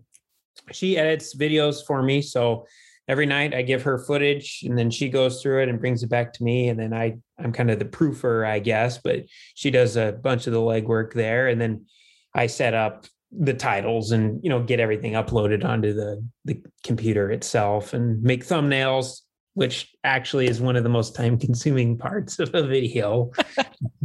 she 0.71 0.97
edits 0.97 1.37
videos 1.37 1.85
for 1.85 2.05
me. 2.05 2.23
So 2.23 2.67
every 3.09 3.27
night 3.27 3.55
I 3.55 3.63
give 3.63 3.83
her 3.83 3.99
footage 3.99 4.63
and 4.65 4.79
then 4.79 4.91
she 4.91 5.09
goes 5.09 5.43
through 5.43 5.63
it 5.63 5.69
and 5.69 5.81
brings 5.81 6.03
it 6.03 6.11
back 6.11 6.33
to 6.35 6.45
me. 6.45 6.69
And 6.69 6.79
then 6.79 6.93
I, 6.93 7.17
I'm 7.39 7.53
kind 7.53 7.71
of 7.71 7.79
the 7.79 7.87
proofer, 7.87 8.47
I 8.47 8.59
guess, 8.59 8.99
but 8.99 9.25
she 9.55 9.71
does 9.71 9.97
a 9.97 10.13
bunch 10.13 10.47
of 10.47 10.53
the 10.53 10.61
legwork 10.61 11.15
there. 11.15 11.49
And 11.49 11.61
then 11.61 11.87
I 12.35 12.47
set 12.47 12.75
up 12.75 13.07
the 13.33 13.55
titles 13.55 14.11
and, 14.11 14.43
you 14.43 14.51
know, 14.51 14.63
get 14.63 14.79
everything 14.79 15.13
uploaded 15.13 15.65
onto 15.65 15.95
the, 15.95 16.23
the 16.45 16.63
computer 16.85 17.31
itself 17.31 17.95
and 17.95 18.23
make 18.23 18.45
thumbnails, 18.45 19.23
which 19.55 19.91
actually 20.05 20.47
is 20.47 20.61
one 20.61 20.77
of 20.77 20.83
the 20.83 20.91
most 20.91 21.15
time 21.15 21.39
consuming 21.39 21.97
parts 21.99 22.39
of 22.39 22.55
a 22.55 22.63
video. 22.63 23.31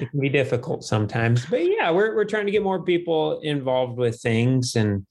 it 0.00 0.10
can 0.10 0.20
be 0.20 0.28
difficult 0.28 0.82
sometimes, 0.82 1.46
but 1.46 1.64
yeah, 1.64 1.90
we're, 1.92 2.14
we're 2.14 2.24
trying 2.24 2.46
to 2.46 2.52
get 2.52 2.62
more 2.62 2.82
people 2.82 3.40
involved 3.40 3.98
with 3.98 4.20
things 4.20 4.74
and, 4.74 5.06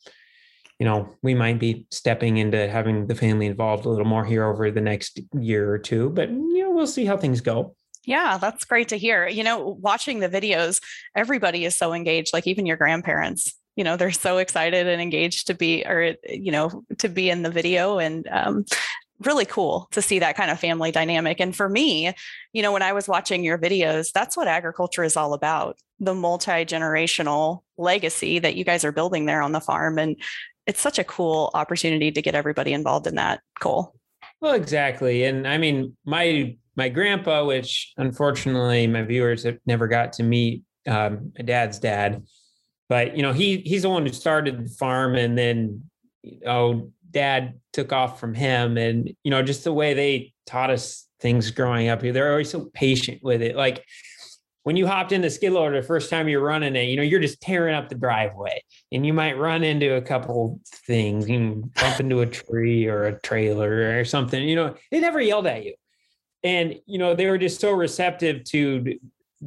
you 0.81 0.85
know, 0.85 1.07
we 1.21 1.35
might 1.35 1.59
be 1.59 1.85
stepping 1.91 2.37
into 2.37 2.67
having 2.67 3.05
the 3.05 3.13
family 3.13 3.45
involved 3.45 3.85
a 3.85 3.89
little 3.89 4.03
more 4.03 4.25
here 4.25 4.45
over 4.45 4.71
the 4.71 4.81
next 4.81 5.19
year 5.39 5.71
or 5.71 5.77
two, 5.77 6.09
but 6.09 6.27
you 6.31 6.63
know, 6.63 6.71
we'll 6.71 6.87
see 6.87 7.05
how 7.05 7.15
things 7.15 7.39
go. 7.39 7.75
Yeah, 8.03 8.39
that's 8.39 8.65
great 8.65 8.89
to 8.89 8.97
hear. 8.97 9.27
You 9.27 9.43
know, 9.43 9.77
watching 9.79 10.21
the 10.21 10.27
videos, 10.27 10.81
everybody 11.15 11.65
is 11.65 11.75
so 11.75 11.93
engaged, 11.93 12.33
like 12.33 12.47
even 12.47 12.65
your 12.65 12.77
grandparents. 12.77 13.53
You 13.75 13.83
know, 13.83 13.95
they're 13.95 14.09
so 14.09 14.39
excited 14.39 14.87
and 14.87 14.99
engaged 14.99 15.45
to 15.47 15.53
be, 15.53 15.85
or, 15.85 16.15
you 16.27 16.51
know, 16.51 16.83
to 16.97 17.07
be 17.07 17.29
in 17.29 17.43
the 17.43 17.51
video. 17.51 17.99
And 17.99 18.27
um, 18.31 18.65
really 19.25 19.45
cool 19.45 19.87
to 19.91 20.01
see 20.01 20.19
that 20.19 20.35
kind 20.35 20.51
of 20.51 20.59
family 20.59 20.91
dynamic. 20.91 21.39
And 21.39 21.55
for 21.55 21.69
me, 21.69 22.11
you 22.53 22.61
know, 22.61 22.71
when 22.71 22.81
I 22.81 22.93
was 22.93 23.07
watching 23.07 23.43
your 23.43 23.57
videos, 23.57 24.11
that's 24.11 24.35
what 24.35 24.47
agriculture 24.47 25.03
is 25.03 25.15
all 25.15 25.33
about 25.33 25.77
the 25.99 26.15
multi 26.15 26.65
generational 26.65 27.61
legacy 27.77 28.39
that 28.39 28.55
you 28.55 28.63
guys 28.63 28.83
are 28.83 28.91
building 28.91 29.25
there 29.25 29.41
on 29.41 29.51
the 29.51 29.61
farm. 29.61 29.99
And 29.99 30.17
it's 30.71 30.79
such 30.79 30.97
a 30.97 31.03
cool 31.03 31.51
opportunity 31.53 32.13
to 32.13 32.21
get 32.21 32.33
everybody 32.33 32.71
involved 32.71 33.05
in 33.05 33.15
that. 33.15 33.41
Cool. 33.59 33.93
Well, 34.39 34.53
exactly. 34.53 35.25
And 35.25 35.45
I 35.45 35.57
mean, 35.57 35.97
my 36.05 36.55
my 36.77 36.87
grandpa, 36.87 37.43
which 37.43 37.91
unfortunately 37.97 38.87
my 38.87 39.01
viewers 39.01 39.43
have 39.43 39.57
never 39.65 39.89
got 39.89 40.13
to 40.13 40.23
meet, 40.23 40.63
um, 40.87 41.33
my 41.37 41.43
dad's 41.43 41.77
dad, 41.77 42.23
but 42.87 43.17
you 43.17 43.21
know, 43.21 43.33
he 43.33 43.57
he's 43.57 43.81
the 43.81 43.89
one 43.89 44.05
who 44.05 44.13
started 44.13 44.65
the 44.65 44.69
farm 44.69 45.15
and 45.15 45.37
then 45.37 45.83
oh 46.47 46.89
dad 47.11 47.59
took 47.73 47.91
off 47.91 48.17
from 48.17 48.33
him 48.33 48.77
and 48.77 49.13
you 49.23 49.31
know 49.31 49.43
just 49.43 49.65
the 49.65 49.73
way 49.73 49.93
they 49.93 50.33
taught 50.45 50.69
us 50.69 51.07
things 51.19 51.51
growing 51.51 51.89
up 51.89 51.99
they're 51.99 52.31
always 52.31 52.49
so 52.49 52.69
patient 52.73 53.19
with 53.21 53.41
it 53.41 53.55
like 53.55 53.83
when 54.63 54.75
you 54.75 54.85
hopped 54.85 55.11
in 55.11 55.21
the 55.21 55.29
skid 55.29 55.51
loader 55.51 55.81
the 55.81 55.87
first 55.87 56.09
time 56.09 56.27
you're 56.27 56.41
running 56.41 56.75
it 56.75 56.83
you 56.83 56.95
know 56.95 57.03
you're 57.03 57.19
just 57.19 57.41
tearing 57.41 57.75
up 57.75 57.89
the 57.89 57.95
driveway. 57.95 58.63
And 58.91 59.05
you 59.05 59.13
might 59.13 59.37
run 59.37 59.63
into 59.63 59.95
a 59.95 60.01
couple 60.01 60.59
things 60.65 61.29
you 61.29 61.69
bump 61.75 61.99
into 61.99 62.21
a 62.21 62.27
tree 62.27 62.87
or 62.87 63.05
a 63.05 63.19
trailer 63.19 63.99
or 63.99 64.05
something 64.05 64.43
you 64.47 64.55
know 64.55 64.75
they 64.91 64.99
never 64.99 65.21
yelled 65.21 65.47
at 65.47 65.63
you. 65.65 65.75
And 66.43 66.79
you 66.85 66.97
know 66.97 67.15
they 67.15 67.27
were 67.27 67.37
just 67.37 67.59
so 67.61 67.71
receptive 67.71 68.43
to 68.45 68.97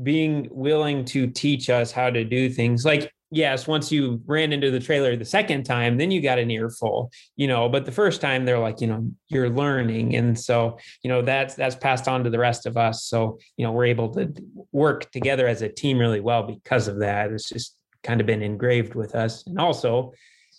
being 0.02 0.48
willing 0.50 1.04
to 1.04 1.28
teach 1.28 1.70
us 1.70 1.92
how 1.92 2.10
to 2.10 2.24
do 2.24 2.50
things. 2.50 2.84
Like 2.84 3.12
yes 3.34 3.66
once 3.66 3.90
you 3.90 4.22
ran 4.26 4.52
into 4.52 4.70
the 4.70 4.78
trailer 4.80 5.16
the 5.16 5.24
second 5.24 5.64
time 5.64 5.98
then 5.98 6.10
you 6.10 6.20
got 6.22 6.38
an 6.38 6.50
earful 6.50 7.10
you 7.36 7.46
know 7.46 7.68
but 7.68 7.84
the 7.84 7.92
first 7.92 8.20
time 8.20 8.44
they're 8.44 8.58
like 8.58 8.80
you 8.80 8.86
know 8.86 9.06
you're 9.28 9.50
learning 9.50 10.14
and 10.14 10.38
so 10.38 10.78
you 11.02 11.08
know 11.10 11.20
that's 11.20 11.54
that's 11.54 11.74
passed 11.74 12.06
on 12.08 12.22
to 12.24 12.30
the 12.30 12.38
rest 12.38 12.64
of 12.66 12.76
us 12.76 13.04
so 13.04 13.38
you 13.56 13.64
know 13.66 13.72
we're 13.72 13.84
able 13.84 14.08
to 14.08 14.32
work 14.72 15.10
together 15.10 15.46
as 15.48 15.62
a 15.62 15.68
team 15.68 15.98
really 15.98 16.20
well 16.20 16.42
because 16.44 16.88
of 16.88 17.00
that 17.00 17.30
it's 17.32 17.48
just 17.48 17.76
kind 18.02 18.20
of 18.20 18.26
been 18.26 18.42
engraved 18.42 18.94
with 18.94 19.14
us 19.14 19.46
and 19.46 19.58
also 19.58 20.12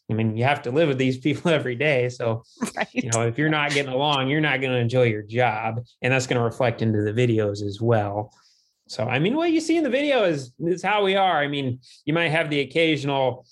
i 0.10 0.14
mean 0.14 0.36
you 0.36 0.44
have 0.44 0.62
to 0.62 0.72
live 0.72 0.88
with 0.90 0.98
these 0.98 1.18
people 1.28 1.52
every 1.52 1.76
day 1.76 2.10
so 2.10 2.44
Right. 2.76 2.88
you 2.94 3.10
know 3.12 3.22
if 3.22 3.38
you're 3.38 3.50
not 3.50 3.72
getting 3.72 3.92
along 3.94 4.28
you're 4.28 4.42
not 4.42 4.60
going 4.60 4.74
to 4.74 4.80
enjoy 4.80 5.04
your 5.04 5.22
job 5.24 5.80
and 6.02 6.12
that's 6.12 6.28
going 6.28 6.38
to 6.40 6.44
reflect 6.44 6.82
into 6.82 7.02
the 7.04 7.14
videos 7.14 7.62
as 7.66 7.80
well 7.82 8.32
so 8.88 9.04
i 9.06 9.20
mean 9.20 9.36
what 9.36 9.52
you 9.52 9.60
see 9.60 9.78
in 9.78 9.84
the 9.84 9.90
video 9.90 10.24
is 10.24 10.54
is 10.60 10.84
how 10.84 11.04
we 11.04 11.16
are. 11.16 11.42
I 11.42 11.48
mean 11.48 11.80
you 12.06 12.14
might 12.14 12.30
have 12.30 12.50
the 12.50 12.60
occasional 12.62 13.46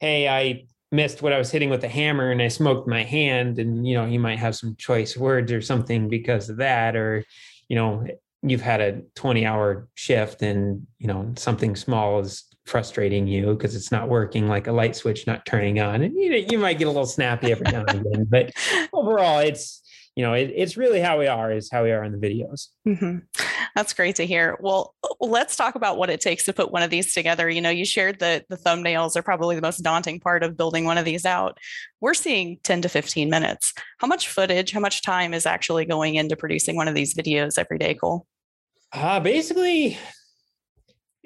hey 0.00 0.28
i 0.28 0.64
missed 0.92 1.22
what 1.22 1.32
i 1.32 1.38
was 1.38 1.50
hitting 1.50 1.70
with 1.70 1.80
the 1.80 1.88
hammer 1.88 2.30
and 2.30 2.40
i 2.40 2.48
smoked 2.48 2.88
my 2.88 3.02
hand 3.02 3.58
and 3.58 3.86
you 3.86 3.94
know 3.94 4.06
you 4.06 4.20
might 4.20 4.38
have 4.38 4.54
some 4.54 4.76
choice 4.76 5.16
words 5.16 5.50
or 5.50 5.60
something 5.60 6.08
because 6.08 6.48
of 6.48 6.58
that 6.58 6.94
or 6.96 7.24
you 7.68 7.76
know 7.76 8.06
you've 8.42 8.60
had 8.60 8.80
a 8.80 9.00
20 9.14 9.44
hour 9.44 9.88
shift 9.94 10.42
and 10.42 10.86
you 10.98 11.06
know 11.06 11.32
something 11.36 11.74
small 11.74 12.20
is 12.20 12.44
frustrating 12.66 13.26
you 13.26 13.54
because 13.54 13.74
it's 13.76 13.92
not 13.92 14.08
working 14.08 14.48
like 14.48 14.66
a 14.66 14.72
light 14.72 14.96
switch 14.96 15.26
not 15.26 15.46
turning 15.46 15.80
on 15.80 16.02
and 16.02 16.14
you 16.14 16.30
know 16.30 16.36
you 16.36 16.58
might 16.58 16.78
get 16.78 16.86
a 16.86 16.90
little 16.90 17.06
snappy 17.06 17.52
every 17.52 17.70
now 17.70 17.84
and 17.88 18.00
again 18.06 18.26
but 18.28 18.50
overall 18.92 19.38
it's 19.38 19.82
you 20.16 20.24
know, 20.24 20.32
it, 20.32 20.50
it's 20.54 20.78
really 20.78 21.00
how 21.00 21.18
we 21.18 21.26
are 21.26 21.52
is 21.52 21.70
how 21.70 21.84
we 21.84 21.92
are 21.92 22.02
in 22.02 22.10
the 22.10 22.18
videos. 22.18 22.68
Mm-hmm. 22.88 23.18
That's 23.74 23.92
great 23.92 24.16
to 24.16 24.26
hear. 24.26 24.56
Well, 24.60 24.94
let's 25.20 25.56
talk 25.56 25.74
about 25.74 25.98
what 25.98 26.08
it 26.08 26.22
takes 26.22 26.44
to 26.44 26.54
put 26.54 26.72
one 26.72 26.82
of 26.82 26.88
these 26.88 27.12
together. 27.12 27.50
You 27.50 27.60
know, 27.60 27.68
you 27.68 27.84
shared 27.84 28.20
that 28.20 28.46
the 28.48 28.56
thumbnails 28.56 29.14
are 29.14 29.22
probably 29.22 29.54
the 29.54 29.62
most 29.62 29.82
daunting 29.82 30.18
part 30.18 30.42
of 30.42 30.56
building 30.56 30.86
one 30.86 30.96
of 30.96 31.04
these 31.04 31.26
out. 31.26 31.58
We're 32.00 32.14
seeing 32.14 32.58
10 32.64 32.80
to 32.82 32.88
15 32.88 33.28
minutes. 33.28 33.74
How 33.98 34.06
much 34.06 34.28
footage, 34.28 34.72
how 34.72 34.80
much 34.80 35.02
time 35.02 35.34
is 35.34 35.44
actually 35.44 35.84
going 35.84 36.14
into 36.14 36.34
producing 36.34 36.76
one 36.76 36.88
of 36.88 36.94
these 36.94 37.14
videos 37.14 37.58
every 37.58 37.76
day, 37.76 37.92
Cole? 37.92 38.26
Uh, 38.94 39.20
basically, 39.20 39.98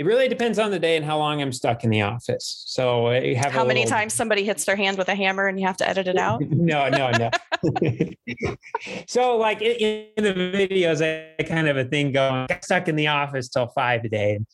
it 0.00 0.06
really 0.06 0.28
depends 0.28 0.58
on 0.58 0.70
the 0.70 0.78
day 0.78 0.96
and 0.96 1.04
how 1.04 1.18
long 1.18 1.42
I'm 1.42 1.52
stuck 1.52 1.84
in 1.84 1.90
the 1.90 2.00
office. 2.00 2.62
So 2.66 3.08
I 3.08 3.34
have 3.34 3.52
how 3.52 3.66
many 3.66 3.80
little... 3.80 3.98
times 3.98 4.14
somebody 4.14 4.44
hits 4.44 4.64
their 4.64 4.74
hand 4.74 4.96
with 4.96 5.10
a 5.10 5.14
hammer 5.14 5.46
and 5.46 5.60
you 5.60 5.66
have 5.66 5.76
to 5.76 5.86
edit 5.86 6.08
it 6.08 6.16
out? 6.16 6.40
no, 6.50 6.88
no, 6.88 7.10
no. 7.10 7.30
so 9.06 9.36
like 9.36 9.60
in, 9.60 10.06
in, 10.16 10.24
the 10.24 10.32
videos, 10.32 11.04
I 11.04 11.42
kind 11.42 11.68
of 11.68 11.76
a 11.76 11.84
thing 11.84 12.12
going 12.12 12.48
stuck 12.62 12.88
in 12.88 12.96
the 12.96 13.08
office 13.08 13.50
till 13.50 13.66
five 13.66 14.02
a 14.04 14.08
day. 14.08 14.36
And, 14.36 14.46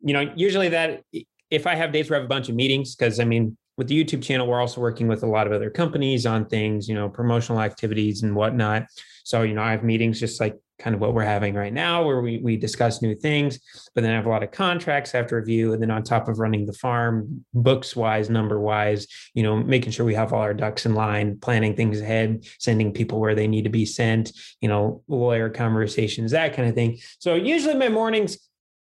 you 0.00 0.14
know, 0.14 0.32
usually 0.34 0.70
that 0.70 1.02
if 1.50 1.66
I 1.66 1.74
have 1.74 1.92
days 1.92 2.08
where 2.08 2.18
I 2.18 2.22
have 2.22 2.26
a 2.26 2.28
bunch 2.30 2.48
of 2.48 2.54
meetings, 2.54 2.96
because 2.96 3.20
I 3.20 3.24
mean, 3.24 3.58
with 3.76 3.88
the 3.88 4.02
YouTube 4.02 4.22
channel, 4.22 4.46
we're 4.46 4.58
also 4.58 4.80
working 4.80 5.06
with 5.06 5.22
a 5.22 5.26
lot 5.26 5.46
of 5.46 5.52
other 5.52 5.68
companies 5.68 6.24
on 6.24 6.46
things, 6.46 6.88
you 6.88 6.94
know, 6.94 7.10
promotional 7.10 7.60
activities 7.60 8.22
and 8.22 8.34
whatnot. 8.34 8.86
So, 9.24 9.42
you 9.42 9.52
know, 9.52 9.62
I 9.62 9.72
have 9.72 9.84
meetings 9.84 10.18
just 10.18 10.40
like 10.40 10.56
kind 10.78 10.94
of 10.94 11.00
what 11.00 11.14
we're 11.14 11.22
having 11.22 11.54
right 11.54 11.72
now, 11.72 12.04
where 12.04 12.20
we, 12.20 12.38
we 12.38 12.56
discuss 12.56 13.00
new 13.00 13.14
things, 13.14 13.60
but 13.94 14.02
then 14.02 14.10
I 14.10 14.16
have 14.16 14.26
a 14.26 14.28
lot 14.28 14.42
of 14.42 14.50
contracts 14.50 15.14
I 15.14 15.18
have 15.18 15.28
to 15.28 15.36
review. 15.36 15.72
And 15.72 15.80
then 15.80 15.90
on 15.90 16.02
top 16.02 16.28
of 16.28 16.38
running 16.38 16.66
the 16.66 16.72
farm, 16.72 17.44
books 17.54 17.94
wise, 17.94 18.28
number 18.28 18.60
wise, 18.60 19.06
you 19.34 19.42
know, 19.42 19.56
making 19.56 19.92
sure 19.92 20.04
we 20.04 20.14
have 20.14 20.32
all 20.32 20.40
our 20.40 20.54
ducks 20.54 20.84
in 20.84 20.94
line, 20.94 21.38
planning 21.40 21.76
things 21.76 22.00
ahead, 22.00 22.44
sending 22.58 22.92
people 22.92 23.20
where 23.20 23.34
they 23.34 23.46
need 23.46 23.62
to 23.62 23.70
be 23.70 23.86
sent, 23.86 24.32
you 24.60 24.68
know, 24.68 25.02
lawyer 25.06 25.48
conversations, 25.48 26.32
that 26.32 26.54
kind 26.54 26.68
of 26.68 26.74
thing. 26.74 26.98
So 27.18 27.34
usually 27.34 27.74
my 27.74 27.88
mornings 27.88 28.38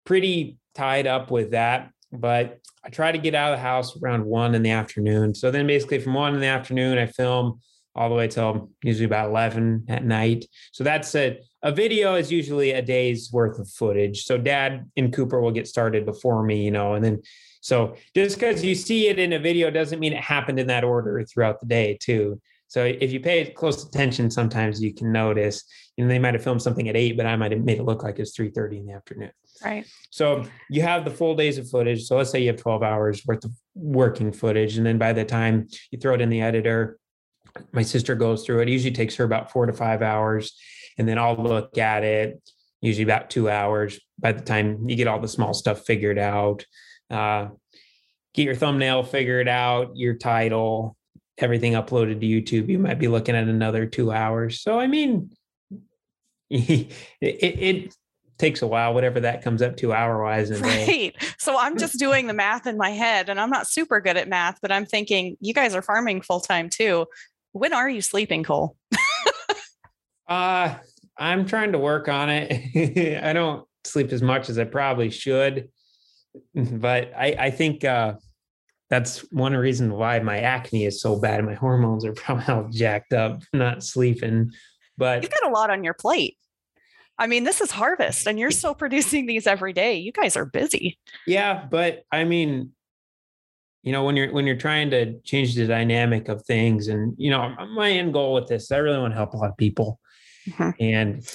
pretty 0.05 0.57
tied 0.75 1.07
up 1.07 1.29
with 1.29 1.51
that. 1.51 1.91
But 2.13 2.59
I 2.83 2.89
try 2.89 3.11
to 3.11 3.17
get 3.17 3.35
out 3.35 3.53
of 3.53 3.59
the 3.59 3.63
house 3.63 3.95
around 4.01 4.25
one 4.25 4.55
in 4.55 4.63
the 4.63 4.71
afternoon. 4.71 5.33
So 5.33 5.51
then 5.51 5.67
basically 5.67 5.99
from 5.99 6.13
one 6.13 6.33
in 6.33 6.41
the 6.41 6.47
afternoon, 6.47 6.97
I 6.97 7.05
film 7.05 7.61
all 7.95 8.09
the 8.09 8.15
way 8.15 8.27
till 8.27 8.71
usually 8.83 9.05
about 9.05 9.29
11 9.29 9.85
at 9.89 10.05
night. 10.05 10.45
So 10.71 10.83
that's 10.83 11.13
a, 11.15 11.39
a 11.61 11.71
video 11.71 12.15
is 12.15 12.31
usually 12.31 12.71
a 12.71 12.81
day's 12.81 13.31
worth 13.31 13.59
of 13.59 13.69
footage. 13.69 14.23
So 14.23 14.37
dad 14.37 14.89
and 14.95 15.13
Cooper 15.13 15.41
will 15.41 15.51
get 15.51 15.67
started 15.67 16.05
before 16.05 16.43
me, 16.43 16.63
you 16.63 16.71
know, 16.71 16.93
and 16.93 17.03
then 17.03 17.21
so 17.61 17.95
just 18.15 18.37
because 18.37 18.63
you 18.63 18.73
see 18.73 19.07
it 19.07 19.19
in 19.19 19.33
a 19.33 19.39
video 19.39 19.69
doesn't 19.69 19.99
mean 19.99 20.13
it 20.13 20.23
happened 20.23 20.59
in 20.59 20.67
that 20.67 20.83
order 20.83 21.23
throughout 21.23 21.59
the 21.59 21.67
day 21.67 21.97
too. 22.01 22.41
So 22.67 22.85
if 22.85 23.11
you 23.11 23.19
pay 23.19 23.45
close 23.51 23.85
attention, 23.85 24.31
sometimes 24.31 24.81
you 24.81 24.93
can 24.93 25.11
notice, 25.11 25.65
you 25.97 26.05
know, 26.05 26.07
they 26.07 26.19
might 26.19 26.33
have 26.33 26.43
filmed 26.43 26.61
something 26.61 26.87
at 26.87 26.95
eight, 26.95 27.17
but 27.17 27.25
I 27.25 27.35
might 27.35 27.51
have 27.51 27.65
made 27.65 27.79
it 27.79 27.83
look 27.83 28.01
like 28.01 28.17
it's 28.17 28.33
3:30 28.35 28.77
in 28.77 28.85
the 28.85 28.93
afternoon. 28.93 29.31
Right. 29.63 29.85
So 30.09 30.45
you 30.69 30.81
have 30.81 31.03
the 31.03 31.11
full 31.11 31.35
days 31.35 31.57
of 31.57 31.69
footage. 31.69 32.03
So 32.05 32.15
let's 32.15 32.31
say 32.31 32.39
you 32.41 32.47
have 32.47 32.61
12 32.61 32.81
hours 32.81 33.25
worth 33.25 33.43
of 33.43 33.51
working 33.75 34.31
footage. 34.31 34.77
And 34.77 34.85
then 34.85 34.97
by 34.97 35.11
the 35.11 35.25
time 35.25 35.67
you 35.91 35.99
throw 35.99 36.13
it 36.13 36.21
in 36.21 36.29
the 36.29 36.41
editor, 36.41 36.97
my 37.71 37.81
sister 37.81 38.15
goes 38.15 38.45
through 38.45 38.59
it. 38.59 38.67
it 38.67 38.71
usually 38.71 38.93
takes 38.93 39.15
her 39.15 39.23
about 39.23 39.51
four 39.51 39.65
to 39.65 39.73
five 39.73 40.01
hours 40.01 40.53
and 40.97 41.07
then 41.07 41.17
I'll 41.17 41.35
look 41.35 41.77
at 41.77 42.03
it 42.03 42.41
usually 42.81 43.03
about 43.03 43.29
two 43.29 43.49
hours 43.49 43.99
by 44.19 44.31
the 44.31 44.41
time 44.41 44.89
you 44.89 44.95
get 44.95 45.07
all 45.07 45.19
the 45.19 45.27
small 45.27 45.53
stuff 45.53 45.85
figured 45.85 46.17
out 46.17 46.65
uh, 47.09 47.49
get 48.33 48.43
your 48.43 48.55
thumbnail 48.55 49.03
figured 49.03 49.47
out 49.47 49.91
your 49.95 50.15
title 50.15 50.95
everything 51.37 51.73
uploaded 51.73 52.19
to 52.19 52.27
youtube 52.27 52.69
you 52.69 52.77
might 52.77 52.99
be 52.99 53.07
looking 53.07 53.35
at 53.35 53.47
another 53.47 53.85
two 53.85 54.11
hours 54.11 54.61
so 54.61 54.79
i 54.79 54.85
mean 54.87 55.29
it, 56.49 56.91
it 57.21 57.95
takes 58.41 58.61
a 58.61 58.67
while, 58.67 58.93
whatever 58.93 59.21
that 59.21 59.41
comes 59.41 59.61
up 59.61 59.77
to 59.77 59.93
hour 59.93 60.21
wise. 60.21 60.51
Right. 60.59 61.15
So 61.37 61.57
I'm 61.57 61.77
just 61.77 61.97
doing 61.99 62.27
the 62.27 62.33
math 62.33 62.67
in 62.67 62.75
my 62.75 62.89
head 62.89 63.29
and 63.29 63.39
I'm 63.39 63.51
not 63.51 63.67
super 63.67 64.01
good 64.01 64.17
at 64.17 64.27
math, 64.27 64.59
but 64.61 64.71
I'm 64.71 64.85
thinking 64.85 65.37
you 65.39 65.53
guys 65.53 65.73
are 65.75 65.81
farming 65.81 66.21
full 66.21 66.41
time 66.41 66.69
too. 66.69 67.05
When 67.53 67.73
are 67.73 67.89
you 67.89 68.01
sleeping, 68.01 68.43
Cole? 68.43 68.75
uh, 70.27 70.75
I'm 71.17 71.45
trying 71.45 71.73
to 71.73 71.77
work 71.77 72.07
on 72.07 72.29
it. 72.29 73.23
I 73.23 73.33
don't 73.33 73.67
sleep 73.83 74.11
as 74.11 74.21
much 74.21 74.49
as 74.49 74.57
I 74.57 74.63
probably 74.63 75.09
should, 75.09 75.69
but 76.55 77.11
I, 77.15 77.35
I 77.37 77.51
think 77.51 77.83
uh, 77.83 78.15
that's 78.89 79.19
one 79.31 79.55
reason 79.55 79.93
why 79.93 80.19
my 80.19 80.39
acne 80.39 80.85
is 80.85 81.01
so 81.01 81.19
bad. 81.19 81.39
and 81.39 81.47
My 81.47 81.55
hormones 81.55 82.05
are 82.05 82.13
probably 82.13 82.45
all 82.45 82.69
jacked 82.69 83.13
up, 83.13 83.41
not 83.53 83.83
sleeping. 83.83 84.51
But 84.97 85.23
you've 85.23 85.31
got 85.31 85.49
a 85.49 85.53
lot 85.53 85.69
on 85.69 85.83
your 85.83 85.93
plate. 85.93 86.37
I 87.17 87.27
mean, 87.27 87.43
this 87.43 87.61
is 87.61 87.69
harvest 87.69 88.25
and 88.25 88.39
you're 88.39 88.51
still 88.51 88.73
producing 88.73 89.27
these 89.27 89.45
every 89.45 89.73
day. 89.73 89.97
You 89.97 90.11
guys 90.11 90.35
are 90.35 90.45
busy. 90.45 90.97
Yeah, 91.27 91.67
but 91.69 92.03
I 92.11 92.23
mean, 92.23 92.71
you 93.83 93.91
know 93.91 94.03
when 94.03 94.15
you're 94.15 94.31
when 94.31 94.45
you're 94.45 94.55
trying 94.55 94.89
to 94.91 95.19
change 95.21 95.55
the 95.55 95.67
dynamic 95.67 96.27
of 96.27 96.43
things 96.43 96.87
and 96.87 97.13
you 97.17 97.29
know 97.29 97.55
my 97.73 97.91
end 97.91 98.13
goal 98.13 98.33
with 98.33 98.47
this 98.47 98.71
i 98.71 98.77
really 98.77 98.99
want 98.99 99.11
to 99.11 99.17
help 99.17 99.33
a 99.33 99.37
lot 99.37 99.49
of 99.49 99.57
people. 99.57 99.99
Mm-hmm. 100.49 100.69
and 100.79 101.33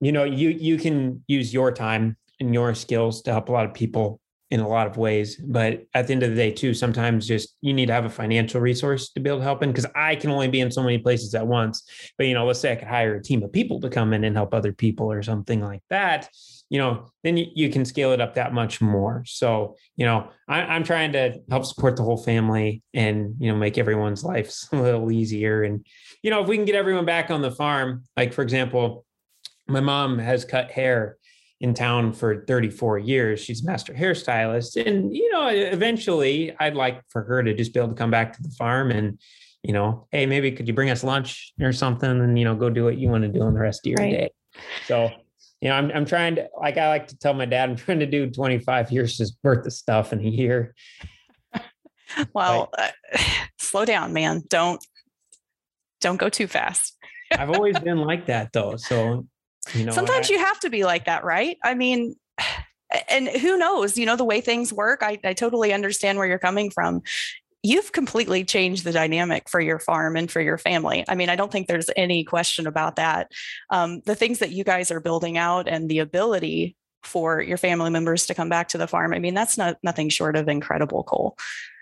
you 0.00 0.10
know 0.10 0.24
you 0.24 0.48
you 0.48 0.78
can 0.78 1.22
use 1.28 1.54
your 1.54 1.70
time 1.70 2.16
and 2.40 2.52
your 2.52 2.74
skills 2.74 3.22
to 3.22 3.32
help 3.32 3.48
a 3.48 3.52
lot 3.52 3.66
of 3.66 3.72
people 3.72 4.20
in 4.50 4.58
a 4.58 4.66
lot 4.66 4.88
of 4.88 4.96
ways 4.96 5.36
but 5.36 5.84
at 5.94 6.08
the 6.08 6.12
end 6.12 6.24
of 6.24 6.30
the 6.30 6.36
day 6.36 6.50
too 6.50 6.74
sometimes 6.74 7.26
just 7.26 7.54
you 7.60 7.72
need 7.72 7.86
to 7.86 7.92
have 7.92 8.04
a 8.04 8.10
financial 8.10 8.60
resource 8.60 9.10
to 9.10 9.20
be 9.20 9.30
able 9.30 9.38
to 9.38 9.44
help 9.44 9.62
in 9.62 9.70
because 9.70 9.86
i 9.94 10.16
can 10.16 10.30
only 10.30 10.48
be 10.48 10.60
in 10.60 10.72
so 10.72 10.82
many 10.82 10.98
places 10.98 11.34
at 11.34 11.46
once. 11.46 11.84
But 12.16 12.26
you 12.26 12.34
know 12.34 12.46
let's 12.46 12.58
say 12.58 12.72
i 12.72 12.76
could 12.76 12.88
hire 12.88 13.14
a 13.14 13.22
team 13.22 13.44
of 13.44 13.52
people 13.52 13.80
to 13.80 13.90
come 13.90 14.12
in 14.12 14.24
and 14.24 14.34
help 14.34 14.52
other 14.52 14.72
people 14.72 15.10
or 15.12 15.22
something 15.22 15.60
like 15.60 15.82
that 15.90 16.28
you 16.70 16.78
know, 16.78 17.06
then 17.24 17.36
you, 17.36 17.46
you 17.54 17.70
can 17.70 17.84
scale 17.84 18.12
it 18.12 18.20
up 18.20 18.34
that 18.34 18.52
much 18.52 18.80
more. 18.80 19.22
So, 19.26 19.76
you 19.96 20.04
know, 20.04 20.28
I, 20.48 20.76
am 20.76 20.84
trying 20.84 21.12
to 21.12 21.40
help 21.50 21.64
support 21.64 21.96
the 21.96 22.02
whole 22.02 22.22
family 22.22 22.82
and, 22.92 23.34
you 23.38 23.50
know, 23.50 23.56
make 23.56 23.78
everyone's 23.78 24.22
lives 24.22 24.68
a 24.72 24.76
little 24.76 25.10
easier. 25.10 25.62
And, 25.62 25.84
you 26.22 26.30
know, 26.30 26.42
if 26.42 26.48
we 26.48 26.56
can 26.56 26.66
get 26.66 26.74
everyone 26.74 27.06
back 27.06 27.30
on 27.30 27.42
the 27.42 27.50
farm, 27.50 28.04
like 28.16 28.34
for 28.34 28.42
example, 28.42 29.06
my 29.66 29.80
mom 29.80 30.18
has 30.18 30.44
cut 30.44 30.70
hair 30.70 31.16
in 31.60 31.74
town 31.74 32.12
for 32.12 32.44
34 32.46 32.98
years. 32.98 33.40
She's 33.40 33.62
a 33.62 33.66
master 33.66 33.92
hairstylist. 33.92 34.84
And, 34.84 35.14
you 35.14 35.30
know, 35.32 35.48
eventually 35.48 36.54
I'd 36.60 36.76
like 36.76 37.02
for 37.08 37.24
her 37.24 37.42
to 37.42 37.54
just 37.54 37.72
be 37.72 37.80
able 37.80 37.90
to 37.90 37.94
come 37.94 38.10
back 38.10 38.34
to 38.34 38.42
the 38.42 38.50
farm 38.50 38.90
and, 38.90 39.18
you 39.62 39.72
know, 39.72 40.06
hey, 40.12 40.26
maybe 40.26 40.52
could 40.52 40.68
you 40.68 40.74
bring 40.74 40.90
us 40.90 41.02
lunch 41.02 41.52
or 41.60 41.72
something 41.72 42.08
and, 42.08 42.38
you 42.38 42.44
know, 42.44 42.54
go 42.54 42.70
do 42.70 42.84
what 42.84 42.98
you 42.98 43.08
want 43.08 43.22
to 43.22 43.28
do 43.28 43.42
on 43.42 43.54
the 43.54 43.60
rest 43.60 43.86
of 43.86 43.90
your 43.90 43.98
right. 43.98 44.12
day. 44.12 44.30
So 44.86 45.10
you 45.60 45.68
know, 45.68 45.74
I'm 45.74 45.90
I'm 45.92 46.04
trying 46.04 46.36
to 46.36 46.48
like 46.60 46.76
I 46.76 46.88
like 46.88 47.08
to 47.08 47.18
tell 47.18 47.34
my 47.34 47.44
dad 47.44 47.70
I'm 47.70 47.76
trying 47.76 48.00
to 48.00 48.06
do 48.06 48.30
25 48.30 48.92
years 48.92 49.16
just 49.16 49.36
worth 49.42 49.66
of 49.66 49.72
stuff 49.72 50.12
in 50.12 50.20
a 50.20 50.28
year. 50.28 50.74
well, 52.34 52.70
uh, 52.78 52.88
slow 53.58 53.84
down, 53.84 54.12
man. 54.12 54.42
Don't 54.48 54.84
don't 56.00 56.16
go 56.16 56.28
too 56.28 56.46
fast. 56.46 56.96
I've 57.32 57.50
always 57.50 57.78
been 57.80 57.98
like 57.98 58.26
that 58.26 58.52
though. 58.52 58.76
So, 58.76 59.26
you 59.74 59.84
know, 59.84 59.92
sometimes 59.92 60.30
I, 60.30 60.34
you 60.34 60.38
have 60.38 60.60
to 60.60 60.70
be 60.70 60.84
like 60.84 61.06
that, 61.06 61.24
right? 61.24 61.56
I 61.64 61.74
mean, 61.74 62.14
and 63.08 63.28
who 63.28 63.58
knows, 63.58 63.98
you 63.98 64.06
know, 64.06 64.16
the 64.16 64.24
way 64.24 64.40
things 64.40 64.72
work, 64.72 65.02
I, 65.02 65.18
I 65.24 65.32
totally 65.34 65.72
understand 65.72 66.18
where 66.18 66.26
you're 66.26 66.38
coming 66.38 66.70
from 66.70 67.02
you've 67.68 67.92
completely 67.92 68.44
changed 68.44 68.84
the 68.84 68.92
dynamic 68.92 69.46
for 69.48 69.60
your 69.60 69.78
farm 69.78 70.16
and 70.16 70.30
for 70.30 70.40
your 70.40 70.56
family. 70.56 71.04
I 71.06 71.14
mean, 71.14 71.28
I 71.28 71.36
don't 71.36 71.52
think 71.52 71.66
there's 71.66 71.90
any 71.96 72.24
question 72.24 72.66
about 72.66 72.96
that. 72.96 73.30
Um, 73.68 74.00
the 74.06 74.14
things 74.14 74.38
that 74.38 74.52
you 74.52 74.64
guys 74.64 74.90
are 74.90 75.00
building 75.00 75.36
out 75.36 75.68
and 75.68 75.88
the 75.88 75.98
ability 75.98 76.76
for 77.02 77.42
your 77.42 77.58
family 77.58 77.90
members 77.90 78.26
to 78.26 78.34
come 78.34 78.48
back 78.48 78.68
to 78.68 78.78
the 78.78 78.86
farm, 78.86 79.12
I 79.12 79.18
mean, 79.18 79.34
that's 79.34 79.58
not 79.58 79.76
nothing 79.82 80.08
short 80.08 80.34
of 80.34 80.48
incredible, 80.48 81.04
Cole. 81.04 81.36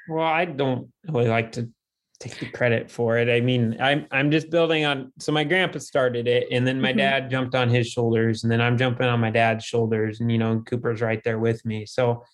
Well, 0.09 0.26
I 0.26 0.45
don't 0.45 0.93
really 1.09 1.28
like 1.28 1.52
to 1.52 1.71
take 2.19 2.38
the 2.38 2.50
credit 2.50 2.90
for 2.90 3.19
it. 3.19 3.28
I 3.28 3.40
mean, 3.40 3.76
I'm 3.81 4.07
I'm 4.11 4.31
just 4.31 4.50
building 4.50 4.85
on. 4.85 5.12
So 5.19 5.33
my 5.33 5.45
grandpa 5.45 5.78
started 5.78 6.26
it, 6.26 6.49
and 6.50 6.66
then 6.66 6.81
my 6.81 6.90
mm-hmm. 6.90 6.99
dad 6.99 7.31
jumped 7.31 7.55
on 7.55 7.69
his 7.69 7.88
shoulders, 7.88 8.43
and 8.43 8.50
then 8.50 8.61
I'm 8.61 8.76
jumping 8.76 9.07
on 9.07 9.21
my 9.21 9.31
dad's 9.31 9.64
shoulders, 9.64 10.21
and 10.21 10.33
you 10.33 10.38
know, 10.38 10.62
Cooper's 10.66 11.00
right 11.00 11.23
there 11.23 11.38
with 11.38 11.64
me. 11.64 11.87
So, 11.87 12.25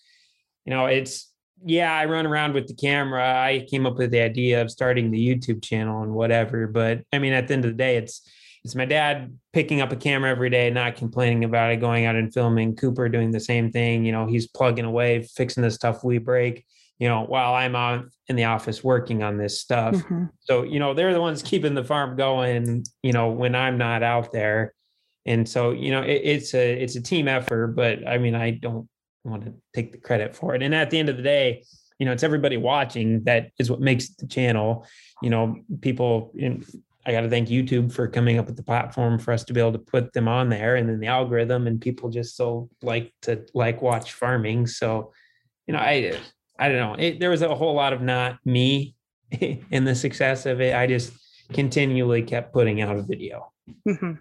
you 0.65 0.71
know, 0.71 0.85
it's 0.85 1.32
yeah, 1.65 1.93
I 1.93 2.05
run 2.05 2.25
around 2.25 2.53
with 2.53 2.67
the 2.67 2.73
camera. 2.73 3.23
I 3.23 3.65
came 3.69 3.85
up 3.85 3.97
with 3.97 4.11
the 4.11 4.21
idea 4.21 4.61
of 4.61 4.71
starting 4.71 5.11
the 5.11 5.27
YouTube 5.27 5.63
channel 5.63 6.03
and 6.03 6.13
whatever. 6.13 6.67
But 6.67 7.03
I 7.13 7.19
mean, 7.19 7.33
at 7.33 7.47
the 7.47 7.53
end 7.53 7.65
of 7.65 7.71
the 7.71 7.77
day, 7.77 7.97
it's 7.97 8.29
it's 8.63 8.75
my 8.75 8.85
dad 8.85 9.37
picking 9.51 9.81
up 9.81 9.91
a 9.91 9.95
camera 9.95 10.31
every 10.31 10.49
day, 10.49 10.69
not 10.69 10.95
complaining 10.95 11.43
about 11.43 11.71
it, 11.71 11.77
going 11.77 12.05
out 12.05 12.15
and 12.15 12.33
filming. 12.33 12.75
Cooper 12.75 13.09
doing 13.09 13.31
the 13.31 13.39
same 13.39 13.71
thing. 13.71 14.05
You 14.05 14.11
know, 14.11 14.25
he's 14.25 14.47
plugging 14.47 14.85
away, 14.85 15.23
fixing 15.23 15.63
the 15.63 15.71
stuff 15.71 16.03
we 16.03 16.17
break. 16.17 16.65
You 16.99 17.09
know, 17.09 17.23
while 17.23 17.53
I'm 17.53 17.75
out 17.75 18.05
in 18.27 18.35
the 18.35 18.45
office 18.45 18.83
working 18.83 19.23
on 19.23 19.37
this 19.37 19.59
stuff. 19.59 19.95
Mm-hmm. 19.95 20.25
So 20.39 20.63
you 20.63 20.79
know, 20.79 20.93
they're 20.93 21.13
the 21.13 21.21
ones 21.21 21.43
keeping 21.43 21.73
the 21.73 21.83
farm 21.83 22.15
going. 22.15 22.83
You 23.01 23.13
know, 23.13 23.29
when 23.29 23.55
I'm 23.55 23.77
not 23.77 24.03
out 24.03 24.31
there. 24.31 24.73
And 25.25 25.47
so, 25.47 25.71
you 25.71 25.89
know, 25.91 26.01
it, 26.01 26.21
it's 26.23 26.53
a 26.53 26.73
it's 26.73 26.95
a 26.97 27.01
team 27.01 27.29
effort, 27.29 27.67
but 27.67 28.05
I 28.05 28.17
mean, 28.17 28.35
I 28.35 28.51
don't 28.51 28.89
want 29.23 29.45
to 29.45 29.53
take 29.73 29.91
the 29.91 29.97
credit 29.97 30.35
for 30.35 30.55
it. 30.55 30.61
And 30.61 30.73
at 30.75 30.89
the 30.89 30.99
end 30.99 31.09
of 31.09 31.17
the 31.17 31.23
day, 31.23 31.63
you 31.99 32.05
know, 32.05 32.11
it's 32.11 32.23
everybody 32.23 32.57
watching 32.57 33.23
that 33.23 33.51
is 33.59 33.69
what 33.69 33.79
makes 33.79 34.09
the 34.15 34.27
channel. 34.27 34.85
You 35.21 35.29
know, 35.29 35.55
people 35.81 36.31
in 36.35 36.65
I 37.05 37.11
got 37.11 37.21
to 37.21 37.29
thank 37.29 37.49
YouTube 37.49 37.91
for 37.91 38.07
coming 38.07 38.39
up 38.39 38.45
with 38.45 38.55
the 38.55 38.63
platform 38.63 39.19
for 39.19 39.33
us 39.33 39.43
to 39.45 39.53
be 39.53 39.59
able 39.59 39.73
to 39.73 39.79
put 39.79 40.13
them 40.13 40.27
on 40.27 40.49
there, 40.49 40.75
and 40.75 40.87
then 40.87 40.99
the 40.99 41.07
algorithm, 41.07 41.67
and 41.67 41.81
people 41.81 42.09
just 42.09 42.37
so 42.37 42.69
like 42.81 43.13
to 43.23 43.45
like 43.53 43.81
watch 43.81 44.13
farming. 44.13 44.67
So, 44.67 45.11
you 45.67 45.73
know, 45.73 45.79
I 45.79 46.17
I 46.57 46.69
don't 46.69 46.77
know. 46.77 46.95
It, 46.97 47.19
there 47.19 47.29
was 47.29 47.41
a 47.41 47.53
whole 47.53 47.73
lot 47.73 47.93
of 47.93 48.01
not 48.01 48.37
me 48.45 48.95
in 49.31 49.83
the 49.83 49.95
success 49.95 50.45
of 50.45 50.61
it. 50.61 50.75
I 50.75 50.87
just 50.87 51.11
continually 51.51 52.23
kept 52.23 52.53
putting 52.53 52.81
out 52.81 52.95
a 52.95 53.01
video. 53.01 53.51
Mm-hmm. 53.87 54.13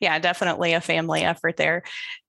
Yeah, 0.00 0.18
definitely 0.18 0.72
a 0.72 0.80
family 0.80 1.22
effort 1.22 1.56
there. 1.56 1.82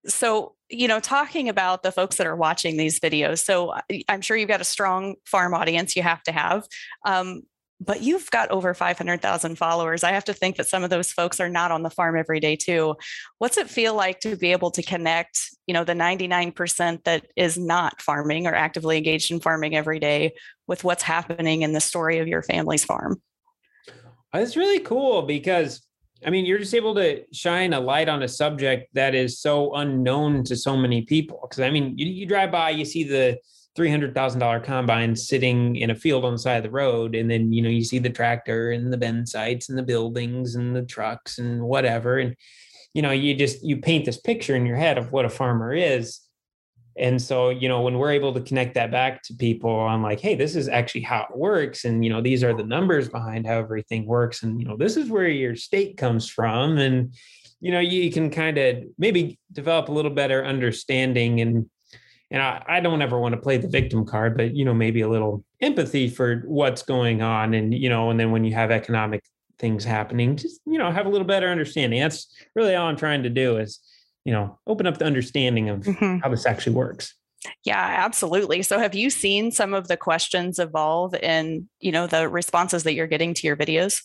So, 0.05 0.55
you 0.69 0.87
know, 0.87 0.99
talking 0.99 1.49
about 1.49 1.83
the 1.83 1.91
folks 1.91 2.17
that 2.17 2.27
are 2.27 2.35
watching 2.35 2.77
these 2.77 2.99
videos. 2.99 3.39
So, 3.39 3.73
I'm 4.09 4.21
sure 4.21 4.35
you've 4.35 4.49
got 4.49 4.61
a 4.61 4.65
strong 4.65 5.15
farm 5.25 5.53
audience 5.53 5.95
you 5.95 6.03
have 6.03 6.23
to 6.23 6.31
have. 6.31 6.65
Um, 7.05 7.43
but 7.85 8.01
you've 8.01 8.29
got 8.31 8.49
over 8.49 8.73
500,000 8.73 9.57
followers. 9.57 10.03
I 10.03 10.11
have 10.11 10.25
to 10.25 10.33
think 10.33 10.57
that 10.57 10.67
some 10.67 10.83
of 10.83 10.89
those 10.89 11.11
folks 11.11 11.39
are 11.39 11.49
not 11.49 11.71
on 11.71 11.83
the 11.83 11.89
farm 11.89 12.17
every 12.17 12.39
day 12.39 12.55
too. 12.55 12.95
What's 13.39 13.57
it 13.57 13.69
feel 13.69 13.93
like 13.93 14.19
to 14.21 14.35
be 14.35 14.51
able 14.51 14.71
to 14.71 14.81
connect, 14.81 15.39
you 15.67 15.73
know, 15.73 15.83
the 15.83 15.93
99% 15.93 17.03
that 17.03 17.27
is 17.35 17.57
not 17.57 18.01
farming 18.01 18.47
or 18.47 18.53
actively 18.53 18.97
engaged 18.97 19.31
in 19.31 19.39
farming 19.39 19.75
every 19.75 19.99
day 19.99 20.33
with 20.67 20.83
what's 20.83 21.03
happening 21.03 21.63
in 21.63 21.73
the 21.73 21.81
story 21.81 22.19
of 22.19 22.27
your 22.27 22.41
family's 22.41 22.85
farm? 22.85 23.21
It's 24.33 24.55
really 24.55 24.79
cool 24.79 25.23
because 25.23 25.81
I 26.25 26.29
mean, 26.29 26.45
you're 26.45 26.59
just 26.59 26.73
able 26.73 26.95
to 26.95 27.23
shine 27.31 27.73
a 27.73 27.79
light 27.79 28.09
on 28.09 28.23
a 28.23 28.27
subject 28.27 28.93
that 28.93 29.15
is 29.15 29.39
so 29.39 29.73
unknown 29.75 30.43
to 30.45 30.55
so 30.55 30.75
many 30.77 31.03
people. 31.03 31.39
Because 31.41 31.59
I 31.59 31.69
mean, 31.69 31.97
you, 31.97 32.05
you 32.07 32.25
drive 32.25 32.51
by, 32.51 32.71
you 32.71 32.85
see 32.85 33.03
the 33.03 33.39
$300,000 33.77 34.63
combine 34.63 35.15
sitting 35.15 35.75
in 35.75 35.89
a 35.89 35.95
field 35.95 36.25
on 36.25 36.33
the 36.33 36.39
side 36.39 36.57
of 36.57 36.63
the 36.63 36.69
road. 36.69 37.15
And 37.15 37.29
then, 37.29 37.51
you 37.51 37.61
know, 37.61 37.69
you 37.69 37.83
see 37.83 37.99
the 37.99 38.09
tractor 38.09 38.71
and 38.71 38.93
the 38.93 38.97
bin 38.97 39.25
sites 39.25 39.69
and 39.69 39.77
the 39.77 39.83
buildings 39.83 40.55
and 40.55 40.75
the 40.75 40.83
trucks 40.83 41.39
and 41.39 41.61
whatever. 41.63 42.19
And, 42.19 42.35
you 42.93 43.01
know, 43.01 43.11
you 43.11 43.35
just, 43.35 43.63
you 43.63 43.77
paint 43.77 44.05
this 44.05 44.17
picture 44.17 44.55
in 44.55 44.65
your 44.65 44.77
head 44.77 44.97
of 44.97 45.11
what 45.11 45.25
a 45.25 45.29
farmer 45.29 45.73
is. 45.73 46.19
And 46.97 47.21
so, 47.21 47.49
you 47.49 47.67
know, 47.67 47.81
when 47.81 47.97
we're 47.97 48.11
able 48.11 48.33
to 48.33 48.41
connect 48.41 48.75
that 48.75 48.91
back 48.91 49.23
to 49.23 49.33
people, 49.33 49.79
I'm 49.79 50.03
like, 50.03 50.19
hey, 50.19 50.35
this 50.35 50.55
is 50.55 50.67
actually 50.69 51.01
how 51.01 51.27
it 51.29 51.35
works. 51.35 51.85
And, 51.85 52.03
you 52.03 52.11
know, 52.11 52.21
these 52.21 52.43
are 52.43 52.53
the 52.53 52.63
numbers 52.63 53.09
behind 53.09 53.47
how 53.47 53.57
everything 53.57 54.05
works. 54.05 54.43
And, 54.43 54.59
you 54.59 54.67
know, 54.67 54.77
this 54.77 54.95
is 54.95 55.09
where 55.09 55.27
your 55.27 55.55
state 55.55 55.97
comes 55.97 56.29
from. 56.29 56.77
And, 56.77 57.15
you 57.59 57.71
know, 57.71 57.79
you 57.79 58.11
can 58.11 58.29
kind 58.29 58.57
of 58.57 58.83
maybe 58.97 59.39
develop 59.51 59.89
a 59.89 59.91
little 59.91 60.11
better 60.11 60.45
understanding 60.45 61.41
and 61.41 61.69
and 62.31 62.41
I, 62.41 62.63
I 62.67 62.79
don't 62.79 63.03
ever 63.03 63.19
want 63.19 63.35
to 63.35 63.41
play 63.41 63.57
the 63.57 63.67
victim 63.67 64.05
card, 64.05 64.35
but 64.35 64.55
you 64.55 64.65
know, 64.65 64.73
maybe 64.73 65.01
a 65.01 65.07
little 65.07 65.45
empathy 65.61 66.09
for 66.09 66.37
what's 66.47 66.81
going 66.81 67.21
on. 67.21 67.53
And, 67.53 67.71
you 67.71 67.89
know, 67.89 68.09
and 68.09 68.19
then 68.19 68.31
when 68.31 68.43
you 68.43 68.55
have 68.55 68.71
economic 68.71 69.23
things 69.59 69.85
happening, 69.85 70.35
just, 70.35 70.59
you 70.65 70.79
know, 70.79 70.89
have 70.89 71.05
a 71.05 71.09
little 71.09 71.27
better 71.27 71.49
understanding. 71.49 71.99
That's 71.99 72.33
really 72.55 72.73
all 72.73 72.87
I'm 72.87 72.97
trying 72.97 73.21
to 73.21 73.29
do 73.29 73.57
is, 73.57 73.79
you 74.25 74.33
know, 74.33 74.59
open 74.67 74.87
up 74.87 74.97
the 74.97 75.05
understanding 75.05 75.69
of 75.69 75.81
mm-hmm. 75.81 76.17
how 76.19 76.29
this 76.29 76.45
actually 76.45 76.75
works. 76.75 77.13
Yeah, 77.65 78.03
absolutely. 78.05 78.61
So 78.63 78.79
have 78.79 78.95
you 78.95 79.09
seen 79.09 79.51
some 79.51 79.73
of 79.73 79.87
the 79.87 79.97
questions 79.97 80.59
evolve 80.59 81.13
in, 81.15 81.67
you 81.79 81.91
know, 81.91 82.07
the 82.07 82.29
responses 82.29 82.83
that 82.83 82.93
you're 82.93 83.07
getting 83.07 83.33
to 83.33 83.47
your 83.47 83.57
videos? 83.57 84.01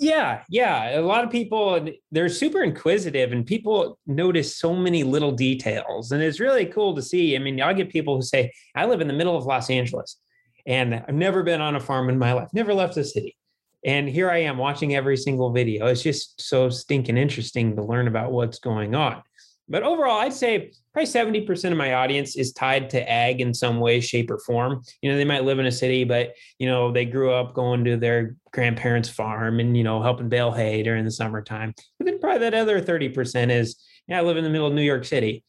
Yeah, 0.00 0.42
yeah. 0.48 0.98
A 0.98 1.02
lot 1.02 1.24
of 1.24 1.30
people 1.30 1.88
they're 2.10 2.28
super 2.28 2.62
inquisitive 2.62 3.32
and 3.32 3.46
people 3.46 3.98
notice 4.06 4.56
so 4.56 4.74
many 4.74 5.04
little 5.04 5.32
details. 5.32 6.12
And 6.12 6.22
it's 6.22 6.40
really 6.40 6.66
cool 6.66 6.94
to 6.96 7.02
see. 7.02 7.36
I 7.36 7.38
mean, 7.38 7.60
I 7.60 7.72
get 7.74 7.90
people 7.90 8.16
who 8.16 8.22
say, 8.22 8.52
I 8.74 8.86
live 8.86 9.00
in 9.00 9.08
the 9.08 9.14
middle 9.14 9.36
of 9.36 9.44
Los 9.44 9.70
Angeles 9.70 10.18
and 10.66 10.94
I've 10.94 11.14
never 11.14 11.42
been 11.42 11.60
on 11.60 11.76
a 11.76 11.80
farm 11.80 12.08
in 12.08 12.18
my 12.18 12.32
life, 12.32 12.48
never 12.52 12.74
left 12.74 12.94
the 12.94 13.04
city. 13.04 13.36
And 13.84 14.08
here 14.08 14.30
I 14.30 14.38
am 14.38 14.56
watching 14.56 14.94
every 14.94 15.16
single 15.16 15.52
video. 15.52 15.86
It's 15.86 16.02
just 16.02 16.40
so 16.40 16.70
stinking 16.70 17.18
interesting 17.18 17.76
to 17.76 17.82
learn 17.82 18.08
about 18.08 18.32
what's 18.32 18.58
going 18.58 18.94
on. 18.94 19.22
But 19.68 19.82
overall, 19.82 20.20
I'd 20.20 20.32
say 20.32 20.72
probably 20.92 21.10
70% 21.10 21.72
of 21.72 21.78
my 21.78 21.94
audience 21.94 22.36
is 22.36 22.52
tied 22.52 22.90
to 22.90 23.10
ag 23.10 23.40
in 23.40 23.54
some 23.54 23.80
way, 23.80 24.00
shape, 24.00 24.30
or 24.30 24.38
form. 24.38 24.82
You 25.00 25.10
know, 25.10 25.16
they 25.16 25.24
might 25.24 25.44
live 25.44 25.58
in 25.58 25.66
a 25.66 25.72
city, 25.72 26.04
but, 26.04 26.34
you 26.58 26.68
know, 26.68 26.92
they 26.92 27.06
grew 27.06 27.32
up 27.32 27.54
going 27.54 27.84
to 27.84 27.96
their 27.96 28.36
grandparents' 28.52 29.08
farm 29.08 29.60
and, 29.60 29.74
you 29.76 29.82
know, 29.82 30.02
helping 30.02 30.28
bale 30.28 30.52
hay 30.52 30.82
during 30.82 31.04
the 31.04 31.10
summertime. 31.10 31.74
But 31.98 32.06
then 32.06 32.20
probably 32.20 32.40
that 32.40 32.54
other 32.54 32.80
30% 32.80 33.50
is, 33.50 33.82
yeah, 34.06 34.18
I 34.18 34.22
live 34.22 34.36
in 34.36 34.44
the 34.44 34.50
middle 34.50 34.66
of 34.66 34.74
New 34.74 34.82
York 34.82 35.06
City. 35.06 35.44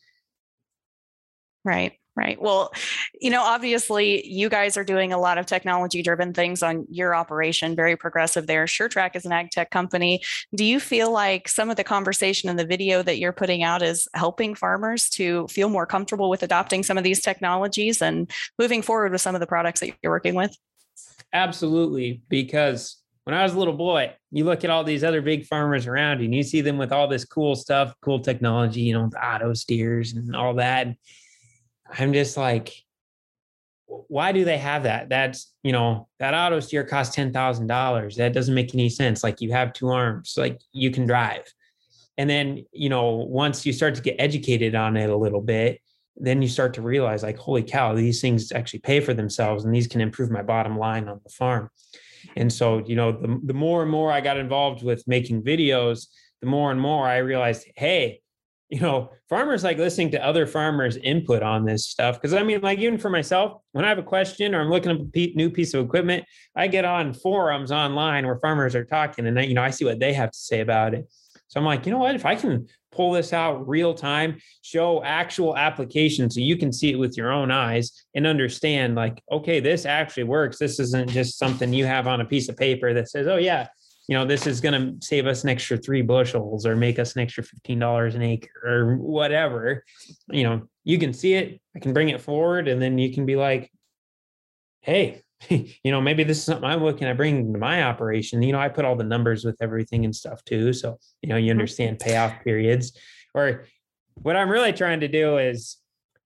Right. 1.65 2.00
Right. 2.17 2.41
Well, 2.41 2.71
you 3.19 3.30
know, 3.30 3.43
obviously, 3.43 4.25
you 4.25 4.47
guys 4.47 4.78
are 4.78 4.86
doing 4.86 5.12
a 5.12 5.17
lot 5.17 5.38
of 5.38 5.45
technology 5.45 6.01
driven 6.01 6.34
things 6.34 6.63
on 6.63 6.86
your 6.89 7.13
operation, 7.13 7.75
very 7.75 7.97
progressive 7.97 8.47
there. 8.47 8.65
SureTrack 8.67 9.17
is 9.17 9.25
an 9.25 9.34
ag 9.34 9.51
tech 9.51 9.69
company. 9.69 10.21
Do 10.56 10.63
you 10.63 10.80
feel 10.80 11.12
like 11.12 11.49
some 11.49 11.69
of 11.69 11.75
the 11.75 11.84
conversation 11.84 12.49
in 12.49 12.56
the 12.56 12.65
video 12.65 13.04
that 13.04 13.17
you're 13.17 13.34
putting 13.34 13.63
out 13.63 13.82
is 13.82 14.08
helping 14.13 14.56
farmers 14.56 15.10
to 15.12 15.45
feel 15.49 15.67
more 15.67 15.86
comfortable 15.86 16.30
with 16.30 16.41
adopting 16.41 16.84
some 16.84 16.97
of 16.97 17.04
these 17.04 17.21
technologies 17.21 18.01
and 18.01 18.32
moving 18.58 18.82
forward 18.82 19.12
with 19.12 19.19
some 19.19 19.36
of 19.36 19.41
the 19.41 19.47
products 19.47 19.82
that 19.82 19.91
you're 20.01 20.13
working 20.13 20.36
with? 20.36 20.56
Absolutely. 21.34 22.21
Because 22.30 22.95
when 23.25 23.36
I 23.36 23.43
was 23.43 23.56
a 23.56 23.60
little 23.60 23.73
boy, 23.73 24.13
you 24.32 24.45
look 24.45 24.63
at 24.63 24.69
all 24.69 24.86
these 24.86 25.04
other 25.04 25.21
big 25.21 25.45
farmers 25.47 25.86
around 25.86 26.19
you 26.19 26.25
and 26.25 26.36
you 26.36 26.43
see 26.43 26.62
them 26.62 26.78
with 26.78 26.93
all 26.93 27.10
this 27.10 27.25
cool 27.25 27.56
stuff, 27.56 27.93
cool 28.01 28.21
technology, 28.21 28.82
you 28.82 28.93
know, 28.93 29.10
auto 29.21 29.54
steers 29.54 30.13
and 30.13 30.34
all 30.34 30.54
that 30.54 30.88
I'm 31.88 32.13
just 32.13 32.38
like, 32.38 32.74
why 33.88 34.32
do 34.32 34.45
they 34.45 34.58
have 34.58 34.84
that? 34.84 35.10
That's, 35.10 35.54
you 35.63 35.71
know, 35.71 36.08
that 36.19 36.34
auto 36.34 36.60
steer 36.60 36.84
costs 36.84 37.15
$10,000. 37.15 38.15
That 38.15 38.34
doesn't 38.34 38.56
make 38.56 38.74
any 38.74 38.89
sense. 38.89 39.24
Like 39.24 39.41
you 39.41 39.52
have 39.52 39.74
two 39.74 39.89
arms, 39.89 40.36
like 40.38 40.60
you 40.71 40.91
can 40.91 41.06
drive. 41.06 41.43
And 42.17 42.30
then, 42.30 42.65
you 42.71 42.89
know, 42.89 43.12
once 43.12 43.65
you 43.65 43.74
start 43.74 43.95
to 43.95 44.02
get 44.02 44.15
educated 44.17 44.74
on 44.74 44.98
it 44.98 45.10
a 45.10 45.15
little 45.15 45.41
bit, 45.41 45.82
then 46.17 46.41
you 46.41 46.48
start 46.48 46.74
to 46.76 46.82
realize 46.82 47.24
like, 47.24 47.38
holy 47.38 47.63
cow, 47.63 47.93
these 47.93 48.21
things 48.21 48.52
actually 48.52 48.80
pay 48.80 49.02
for 49.02 49.13
themselves 49.13 49.65
and 49.65 49.76
these 49.76 49.88
can 49.88 50.02
improve 50.02 50.32
my 50.32 50.41
bottom 50.41 50.78
line 50.78 51.10
on 51.10 51.19
the 51.24 51.30
farm. 51.30 51.69
And 52.36 52.52
so, 52.52 52.80
you 52.86 52.95
know, 52.95 53.12
the, 53.12 53.39
the 53.43 53.54
more 53.54 53.82
and 53.82 53.91
more 53.91 54.12
I 54.12 54.21
got 54.21 54.38
involved 54.38 54.84
with 54.84 55.04
making 55.08 55.43
videos, 55.43 56.08
the 56.41 56.48
more 56.48 56.71
and 56.71 56.80
more 56.80 57.06
I 57.06 57.17
realized, 57.17 57.67
hey, 57.76 58.21
you 58.69 58.80
know, 58.80 59.12
farmers 59.30 59.63
like 59.63 59.78
listening 59.78 60.12
to 60.12 60.25
other 60.25 60.47
farmers' 60.47 60.97
input 60.97 61.43
on 61.43 61.65
this 61.65 61.88
stuff. 61.88 62.19
Cause 62.21 62.34
I 62.34 62.41
mean, 62.43 62.62
like, 62.62 62.80
even 62.80 62.97
for 62.97 63.10
myself, 63.10 63.62
when 63.73 63.86
I 63.86 63.89
have 63.89 63.99
a 63.99 64.04
question 64.04 64.56
or 64.56 64.62
I'm 64.62 64.69
looking 64.69 64.91
up 64.91 64.99
a 64.99 65.34
new 65.36 65.49
piece 65.49 65.73
of 65.73 65.86
equipment, 65.86 66.25
I 66.56 66.67
get 66.67 66.84
on 66.86 67.13
forums 67.13 67.71
online 67.71 68.25
where 68.25 68.39
farmers 68.39 68.75
are 68.75 68.86
talking 68.86 69.28
and, 69.28 69.39
I, 69.39 69.43
you 69.43 69.54
know, 69.54 69.63
I 69.63 69.69
see 69.69 69.86
what 69.86 69.99
they 69.99 70.13
have 70.13 70.32
to 70.32 70.38
say 70.38 70.62
about 70.62 70.93
it. 70.93 71.08
So 71.47 71.60
I'm 71.60 71.65
like, 71.65 71.86
you 71.86 71.91
know 71.91 71.99
what? 71.99 72.15
If 72.15 72.25
I 72.25 72.36
can 72.36 72.67
pull 72.91 73.12
this 73.12 73.34
out 73.34 73.67
real 73.67 73.93
time, 73.93 74.38
show 74.63 75.04
actual 75.04 75.56
application 75.56 76.30
so 76.30 76.39
you 76.39 76.58
can 76.58 76.73
see 76.73 76.91
it 76.91 76.99
with 76.99 77.15
your 77.15 77.32
own 77.32 77.51
eyes 77.51 78.06
and 78.15 78.25
understand, 78.25 78.95
like, 78.95 79.21
okay, 79.32 79.60
this 79.60 79.86
actually 79.86 80.23
works. 80.23 80.58
This 80.58 80.80
isn't 80.80 81.12
just 81.12 81.38
something 81.38 81.71
you 81.71 81.86
have 81.86 82.08
on 82.08 82.21
a 82.21 82.25
piece 82.25 82.49
of 82.49 82.58
paper 82.58 82.93
that 82.93 83.10
says, 83.10 83.28
oh, 83.28 83.38
yeah, 83.38 83.67
you 84.08 84.15
know, 84.15 84.26
this 84.26 84.46
is 84.46 84.62
going 84.62 85.00
to 85.00 85.06
save 85.06 85.26
us 85.26 85.44
an 85.44 85.50
extra 85.50 85.78
three 85.78 86.02
bushels 86.02 86.65
or 86.65 86.76
make 86.76 87.00
us 87.00 87.15
an 87.15 87.22
extra 87.22 87.44
$15 87.44 88.15
an 88.15 88.22
acre 88.22 88.50
or 88.63 88.98
whatever. 88.98 89.84
You 90.30 90.44
know, 90.44 90.68
you 90.84 91.00
can 91.00 91.13
see 91.13 91.34
it, 91.34 91.60
I 91.76 91.80
can 91.80 91.94
bring 91.94 92.10
it 92.10 92.22
forward, 92.22 92.68
and 92.68 92.82
then 92.82 92.98
you 92.98 93.13
can 93.13 93.26
be 93.26 93.36
like, 93.36 93.72
hey, 94.82 95.24
you 95.50 95.91
know, 95.91 96.02
maybe 96.02 96.24
this 96.24 96.38
is 96.38 96.44
something 96.44 96.65
I'm 96.65 96.84
looking 96.84 97.08
at 97.08 97.18
bringing 97.18 97.52
to 97.54 97.60
my 97.60 97.84
operation. 97.84 98.41
You 98.44 98.54
know, 98.54 98.60
I 98.60 98.70
put 98.70 98.86
all 98.86 98.96
the 98.96 99.04
numbers 99.04 99.44
with 99.44 99.58
everything 99.62 100.06
and 100.06 100.15
stuff 100.15 100.44
too. 100.46 100.72
So, 100.74 101.00
you 101.22 101.30
know, 101.30 101.38
you 101.38 101.46
mm-hmm. 101.46 101.52
understand 101.52 102.00
payoff 102.00 102.44
periods. 102.44 102.98
Or 103.34 103.65
what 104.13 104.36
I'm 104.36 104.50
really 104.50 104.74
trying 104.74 105.00
to 105.02 105.08
do 105.08 105.38
is 105.38 105.78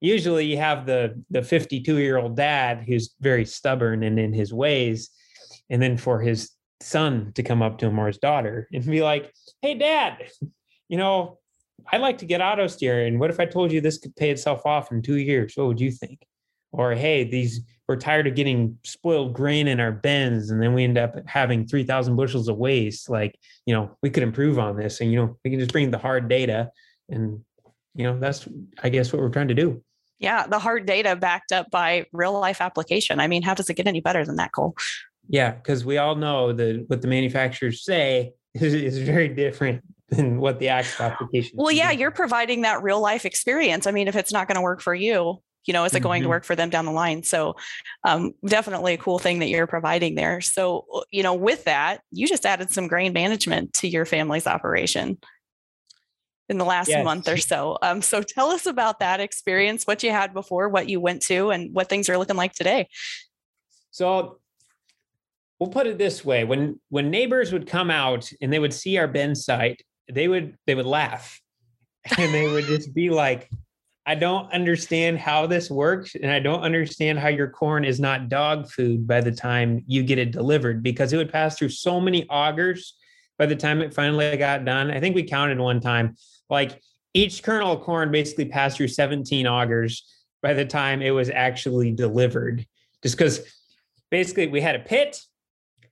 usually 0.02 0.46
you 0.46 0.58
have 0.58 0.86
the 0.86 1.22
the 1.30 1.42
52 1.42 1.98
year 1.98 2.18
old 2.18 2.36
dad 2.36 2.84
who's 2.88 3.16
very 3.20 3.46
stubborn 3.46 4.04
and 4.04 4.20
in 4.20 4.34
his 4.34 4.54
ways. 4.54 5.10
And 5.70 5.82
then 5.82 5.98
for 5.98 6.20
his 6.20 6.52
son 6.82 7.32
to 7.36 7.44
come 7.44 7.62
up 7.62 7.78
to 7.80 7.88
him 7.88 8.00
or 8.00 8.08
his 8.08 8.18
daughter 8.18 8.68
and 8.74 8.86
be 8.86 9.02
like, 9.02 9.34
Hey, 9.62 9.76
dad, 9.76 10.30
you 10.88 10.98
know, 10.98 11.40
I'd 11.92 12.02
like 12.02 12.20
to 12.20 12.26
get 12.26 12.42
auto 12.42 12.68
steering. 12.68 13.20
What 13.20 13.30
if 13.30 13.40
I 13.40 13.46
told 13.46 13.72
you 13.72 13.82
this 13.82 13.98
could 13.98 14.16
pay 14.16 14.30
itself 14.32 14.66
off 14.66 14.92
in 14.92 15.02
two 15.02 15.18
years? 15.18 15.54
What 15.56 15.68
would 15.68 15.82
you 15.82 15.92
think? 15.92 16.20
Or, 16.72 16.94
hey, 16.94 17.24
these 17.24 17.62
we're 17.90 17.96
tired 17.96 18.28
of 18.28 18.36
getting 18.36 18.78
spoiled 18.84 19.34
grain 19.34 19.68
in 19.68 19.80
our 19.80 19.92
bins 19.92 20.52
and 20.52 20.62
then 20.62 20.76
we 20.76 20.84
end 20.84 21.00
up 21.00 21.16
having 21.28 21.66
3000 21.66 22.16
bushels 22.16 22.48
of 22.48 22.56
waste 22.56 23.10
like 23.10 23.36
you 23.66 23.74
know 23.74 23.90
we 24.04 24.12
could 24.12 24.22
improve 24.22 24.60
on 24.60 24.78
this 24.78 25.02
and 25.02 25.12
you 25.12 25.18
know 25.18 25.36
we 25.44 25.50
can 25.50 25.60
just 25.60 25.72
bring 25.72 25.90
the 25.90 25.98
hard 25.98 26.30
data 26.30 26.70
and 27.10 27.42
you 27.96 28.04
know 28.04 28.18
that's 28.20 28.48
i 28.84 28.90
guess 28.90 29.12
what 29.12 29.20
we're 29.20 29.30
trying 29.30 29.48
to 29.48 29.56
do 29.56 29.84
yeah 30.20 30.46
the 30.46 30.60
hard 30.60 30.86
data 30.86 31.16
backed 31.16 31.52
up 31.52 31.72
by 31.72 32.06
real 32.14 32.40
life 32.40 32.62
application 32.62 33.20
i 33.20 33.28
mean 33.28 33.42
how 33.42 33.56
does 33.56 33.72
it 33.72 33.74
get 33.74 33.88
any 33.88 34.02
better 34.02 34.24
than 34.24 34.36
that 34.36 34.52
cole 34.52 34.76
yeah, 35.30 35.52
because 35.52 35.86
we 35.86 35.98
all 35.98 36.16
know 36.16 36.52
that 36.52 36.86
what 36.88 37.02
the 37.02 37.08
manufacturers 37.08 37.86
say 37.86 38.34
is, 38.54 38.74
is 38.74 38.98
very 38.98 39.30
different 39.30 39.84
than 40.10 40.40
what 40.40 40.60
the 40.60 40.70
actual 40.70 41.06
application. 41.06 41.52
Well, 41.56 41.72
yeah, 41.72 41.92
you're 41.92 42.12
providing 42.12 42.62
that 42.64 42.84
real 42.84 43.00
life 43.00 43.26
experience. 43.26 43.86
I 43.88 43.92
mean, 43.92 44.08
if 44.08 44.16
it's 44.16 44.34
not 44.34 44.48
going 44.48 44.56
to 44.56 44.62
work 44.62 44.82
for 44.82 44.94
you, 44.94 45.42
You 45.66 45.74
know, 45.74 45.84
is 45.84 45.94
it 45.94 46.00
going 46.00 46.24
to 46.24 46.28
Mhm. 46.28 46.30
work 46.30 46.46
for 46.46 46.56
them 46.56 46.70
down 46.72 46.86
the 46.86 46.92
line? 46.92 47.22
So, 47.22 47.56
um, 48.04 48.34
definitely 48.44 48.94
a 48.94 48.98
cool 48.98 49.20
thing 49.20 49.40
that 49.40 49.50
you're 49.50 49.68
providing 49.68 50.16
there. 50.16 50.42
So, 50.42 50.86
uh, 50.92 51.02
you 51.12 51.22
know, 51.22 51.36
with 51.36 51.66
that, 51.66 52.02
you 52.12 52.28
just 52.28 52.46
added 52.46 52.72
some 52.72 52.88
grain 52.88 53.14
management 53.14 53.74
to 53.74 53.88
your 53.88 54.06
family's 54.06 54.48
operation 54.48 55.20
in 56.48 56.58
the 56.58 56.66
last 56.66 56.88
Yes. 56.88 57.04
month 57.06 57.28
or 57.28 57.38
so. 57.38 57.78
Um, 57.84 58.02
so, 58.02 58.24
tell 58.24 58.50
us 58.50 58.66
about 58.66 59.00
that 59.00 59.20
experience, 59.20 59.86
what 59.86 60.02
you 60.02 60.12
had 60.12 60.34
before, 60.34 60.70
what 60.70 60.88
you 60.90 61.00
went 61.02 61.22
to, 61.24 61.52
and 61.52 61.72
what 61.76 61.90
things 61.90 62.10
are 62.10 62.18
looking 62.18 62.38
like 62.38 62.54
today. 62.54 62.88
So 63.92 64.40
we'll 65.60 65.70
put 65.70 65.88
it 65.88 65.98
this 65.98 66.24
way: 66.24 66.44
when 66.44 66.80
when 66.90 67.10
neighbors 67.10 67.52
would 67.52 67.68
come 67.68 67.92
out 67.92 68.32
and 68.42 68.52
they 68.52 68.60
would 68.60 68.74
see 68.74 68.98
our 68.98 69.08
bin 69.08 69.36
site, 69.36 69.82
they 70.12 70.28
would 70.28 70.58
they 70.66 70.76
would 70.76 70.86
laugh, 70.86 71.40
and 72.18 72.34
they 72.34 72.48
would 72.48 72.66
just 72.66 72.94
be 72.94 73.10
like, 73.10 73.50
"I 74.06 74.16
don't 74.16 74.52
understand 74.52 75.20
how 75.20 75.48
this 75.48 75.70
works, 75.70 76.16
and 76.16 76.32
I 76.32 76.40
don't 76.40 76.62
understand 76.62 77.20
how 77.20 77.30
your 77.30 77.50
corn 77.50 77.86
is 77.86 78.00
not 78.00 78.30
dog 78.30 78.70
food 78.70 79.08
by 79.08 79.22
the 79.22 79.32
time 79.32 79.84
you 79.88 80.04
get 80.04 80.20
it 80.20 80.32
delivered 80.32 80.82
because 80.82 81.14
it 81.14 81.18
would 81.18 81.32
pass 81.32 81.58
through 81.58 81.70
so 81.70 82.00
many 82.00 82.26
augers 82.26 82.94
by 83.38 83.46
the 83.46 83.56
time 83.56 83.82
it 83.82 83.94
finally 83.94 84.36
got 84.38 84.66
done. 84.66 84.92
I 84.92 85.00
think 85.00 85.16
we 85.16 85.24
counted 85.24 85.60
one 85.60 85.80
time, 85.80 86.16
like 86.50 86.82
each 87.14 87.42
kernel 87.42 87.74
of 87.74 87.82
corn 87.82 88.12
basically 88.12 88.46
passed 88.46 88.78
through 88.78 88.90
17 88.90 89.46
augers 89.46 90.04
by 90.42 90.54
the 90.54 90.66
time 90.66 91.02
it 91.02 91.12
was 91.12 91.30
actually 91.30 91.92
delivered, 91.92 92.66
just 93.02 93.18
because 93.18 93.42
basically 94.12 94.48
we 94.48 94.62
had 94.62 94.76
a 94.76 94.80
pit 94.80 95.20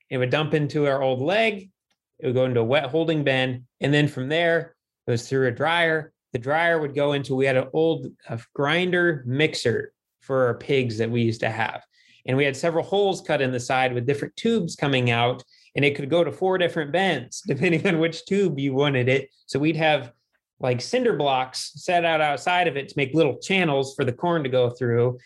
it 0.10 0.18
would 0.18 0.30
dump 0.30 0.54
into 0.54 0.88
our 0.88 1.02
old 1.02 1.22
leg. 1.22 1.70
It 2.20 2.26
would 2.28 2.36
go 2.36 2.46
into 2.46 2.62
a 2.62 2.66
wet 2.66 2.90
holding 2.90 3.24
bin. 3.24 3.68
And 3.82 3.94
then 3.94 4.08
from 4.08 4.30
there 4.30 4.76
it 5.06 5.12
was 5.12 5.28
through 5.28 5.48
a 5.48 5.52
dryer. 5.52 6.14
The 6.34 6.40
dryer 6.40 6.80
would 6.80 6.96
go 6.96 7.14
into 7.14 7.36
we 7.36 7.46
had 7.46 7.58
an 7.58 7.70
old 7.74 8.08
uh, 8.28 8.38
grinder 8.54 9.24
mixer 9.26 9.94
for 10.22 10.48
our 10.48 10.56
pigs 10.56 10.98
that 10.98 11.10
we 11.10 11.22
used 11.22 11.42
to 11.42 11.50
have. 11.50 11.84
And 12.26 12.36
we 12.36 12.44
had 12.44 12.58
several 12.58 12.84
holes 12.84 13.22
cut 13.22 13.42
in 13.42 13.52
the 13.52 13.60
side 13.60 13.94
with 13.94 14.06
different 14.06 14.36
tubes 14.36 14.76
coming 14.76 15.10
out 15.10 15.44
and 15.76 15.86
it 15.86 15.96
could 15.96 16.10
go 16.10 16.24
to 16.24 16.32
four 16.32 16.58
different 16.58 16.92
bins 16.92 17.42
depending 17.48 17.86
on 17.88 18.00
which 18.00 18.26
tube 18.26 18.60
you 18.60 18.74
wanted 18.74 19.08
it. 19.08 19.30
So 19.46 19.60
we'd 19.60 19.78
have 19.78 20.12
like 20.60 20.82
cinder 20.82 21.16
blocks 21.16 21.72
set 21.76 22.04
out 22.04 22.20
outside 22.20 22.68
of 22.68 22.76
it 22.76 22.90
to 22.90 22.94
make 22.98 23.14
little 23.14 23.38
channels 23.38 23.96
for 23.96 24.04
the 24.04 24.12
corn 24.12 24.44
to 24.44 24.50
go 24.50 24.72
through. 24.72 25.20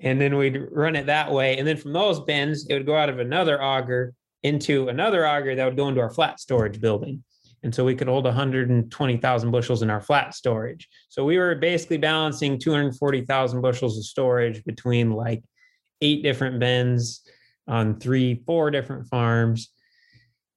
And 0.00 0.18
then 0.18 0.36
we'd 0.38 0.58
run 0.70 0.96
it 0.96 1.06
that 1.06 1.30
way. 1.30 1.58
And 1.58 1.68
then 1.68 1.76
from 1.76 1.92
those 1.92 2.20
bins, 2.20 2.66
it 2.66 2.74
would 2.74 2.86
go 2.86 2.96
out 2.96 3.10
of 3.10 3.18
another 3.18 3.62
auger 3.62 4.14
into 4.42 4.88
another 4.88 5.26
auger 5.26 5.54
that 5.54 5.64
would 5.64 5.76
go 5.76 5.88
into 5.88 6.00
our 6.00 6.10
flat 6.10 6.40
storage 6.40 6.80
building. 6.80 7.22
And 7.62 7.74
so 7.74 7.84
we 7.84 7.94
could 7.94 8.08
hold 8.08 8.24
120,000 8.24 9.50
bushels 9.50 9.82
in 9.82 9.90
our 9.90 10.00
flat 10.00 10.34
storage. 10.34 10.88
So 11.08 11.24
we 11.24 11.36
were 11.38 11.54
basically 11.54 11.98
balancing 11.98 12.58
240,000 12.58 13.60
bushels 13.60 13.98
of 13.98 14.04
storage 14.04 14.64
between 14.64 15.12
like 15.12 15.42
eight 16.00 16.22
different 16.22 16.58
bins 16.58 17.22
on 17.68 18.00
three, 18.00 18.42
four 18.46 18.70
different 18.70 19.08
farms. 19.08 19.70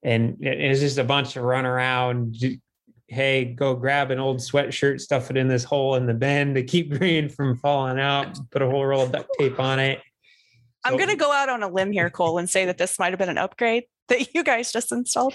And 0.01 0.37
it 0.41 0.69
was 0.69 0.79
just 0.79 0.97
a 0.97 1.03
bunch 1.03 1.35
of 1.35 1.43
run 1.43 1.65
around. 1.65 2.37
Hey, 3.07 3.45
go 3.45 3.75
grab 3.75 4.11
an 4.11 4.19
old 4.19 4.37
sweatshirt, 4.37 5.01
stuff 5.01 5.29
it 5.29 5.37
in 5.37 5.47
this 5.47 5.63
hole 5.63 5.95
in 5.95 6.05
the 6.05 6.13
bin 6.13 6.53
to 6.53 6.63
keep 6.63 6.89
grain 6.97 7.27
from 7.27 7.57
falling 7.57 7.99
out, 7.99 8.37
put 8.49 8.61
a 8.61 8.69
whole 8.69 8.85
roll 8.85 9.03
of 9.03 9.11
duct 9.11 9.29
tape 9.37 9.59
on 9.59 9.79
it. 9.79 9.99
I'm 10.83 10.97
going 10.97 11.09
to 11.09 11.15
go 11.15 11.31
out 11.31 11.49
on 11.49 11.63
a 11.63 11.69
limb 11.69 11.91
here, 11.91 12.09
Cole, 12.09 12.37
and 12.37 12.49
say 12.49 12.65
that 12.65 12.77
this 12.77 12.99
might 12.99 13.11
have 13.11 13.19
been 13.19 13.29
an 13.29 13.37
upgrade 13.37 13.85
that 14.09 14.33
you 14.33 14.43
guys 14.43 14.71
just 14.71 14.91
installed. 14.91 15.33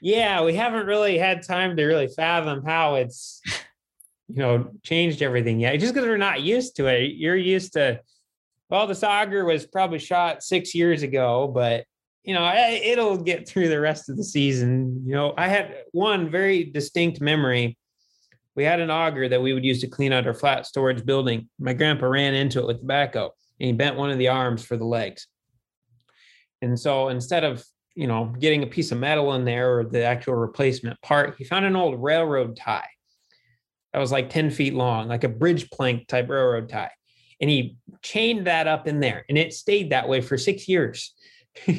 yeah 0.00 0.42
we 0.42 0.52
haven't 0.52 0.86
really 0.86 1.16
had 1.16 1.46
time 1.46 1.76
to 1.76 1.84
really 1.84 2.08
fathom 2.08 2.60
how 2.64 2.96
it's 2.96 3.40
you 4.26 4.36
know 4.36 4.68
changed 4.82 5.22
everything 5.22 5.60
yet. 5.60 5.78
Just 5.78 5.94
because 5.94 6.08
we're 6.08 6.16
not 6.16 6.40
used 6.40 6.76
to 6.76 6.86
it. 6.86 7.12
You're 7.14 7.36
used 7.36 7.74
to 7.74 8.00
well 8.68 8.86
the 8.86 9.06
auger 9.06 9.44
was 9.44 9.66
probably 9.66 9.98
shot 9.98 10.42
six 10.42 10.74
years 10.74 11.02
ago 11.02 11.48
but 11.52 11.84
you 12.24 12.34
know 12.34 12.44
eh, 12.44 12.80
it'll 12.82 13.16
get 13.16 13.48
through 13.48 13.68
the 13.68 13.80
rest 13.80 14.08
of 14.08 14.16
the 14.16 14.24
season. 14.24 15.02
You 15.06 15.14
know 15.14 15.34
i 15.36 15.46
had 15.46 15.84
one 15.92 16.30
very 16.30 16.64
distinct 16.64 17.20
memory. 17.20 17.76
We 18.56 18.64
had 18.64 18.80
an 18.80 18.90
auger 18.90 19.28
that 19.28 19.40
we 19.40 19.52
would 19.52 19.64
use 19.64 19.80
to 19.82 19.86
clean 19.86 20.12
out 20.12 20.26
our 20.26 20.34
flat 20.34 20.66
storage 20.66 21.06
building. 21.06 21.48
My 21.60 21.72
grandpa 21.72 22.06
ran 22.06 22.34
into 22.34 22.58
it 22.58 22.66
with 22.66 22.80
the 22.80 22.86
backhoe 22.86 23.30
and 23.60 23.66
he 23.66 23.72
bent 23.72 23.96
one 23.96 24.10
of 24.10 24.18
the 24.18 24.28
arms 24.28 24.64
for 24.64 24.76
the 24.76 24.84
legs 24.84 25.26
and 26.62 26.78
so 26.78 27.08
instead 27.08 27.44
of 27.44 27.64
you 27.94 28.06
know, 28.06 28.32
getting 28.38 28.62
a 28.62 28.66
piece 28.66 28.92
of 28.92 28.98
metal 28.98 29.34
in 29.34 29.44
there 29.44 29.78
or 29.78 29.84
the 29.84 30.02
actual 30.02 30.34
replacement 30.34 30.98
part, 31.02 31.34
he 31.36 31.44
found 31.44 31.66
an 31.66 31.76
old 31.76 32.02
railroad 32.02 32.56
tie 32.56 32.88
that 33.92 33.98
was 33.98 34.10
like 34.12 34.30
10 34.30 34.50
feet 34.50 34.72
long, 34.74 35.08
like 35.08 35.24
a 35.24 35.28
bridge 35.28 35.68
plank 35.70 36.06
type 36.06 36.30
railroad 36.30 36.68
tie. 36.68 36.92
And 37.40 37.50
he 37.50 37.76
chained 38.02 38.46
that 38.46 38.66
up 38.66 38.86
in 38.86 39.00
there 39.00 39.24
and 39.28 39.36
it 39.36 39.52
stayed 39.52 39.90
that 39.90 40.08
way 40.08 40.22
for 40.22 40.38
six 40.38 40.68
years. 40.68 41.14
so 41.66 41.74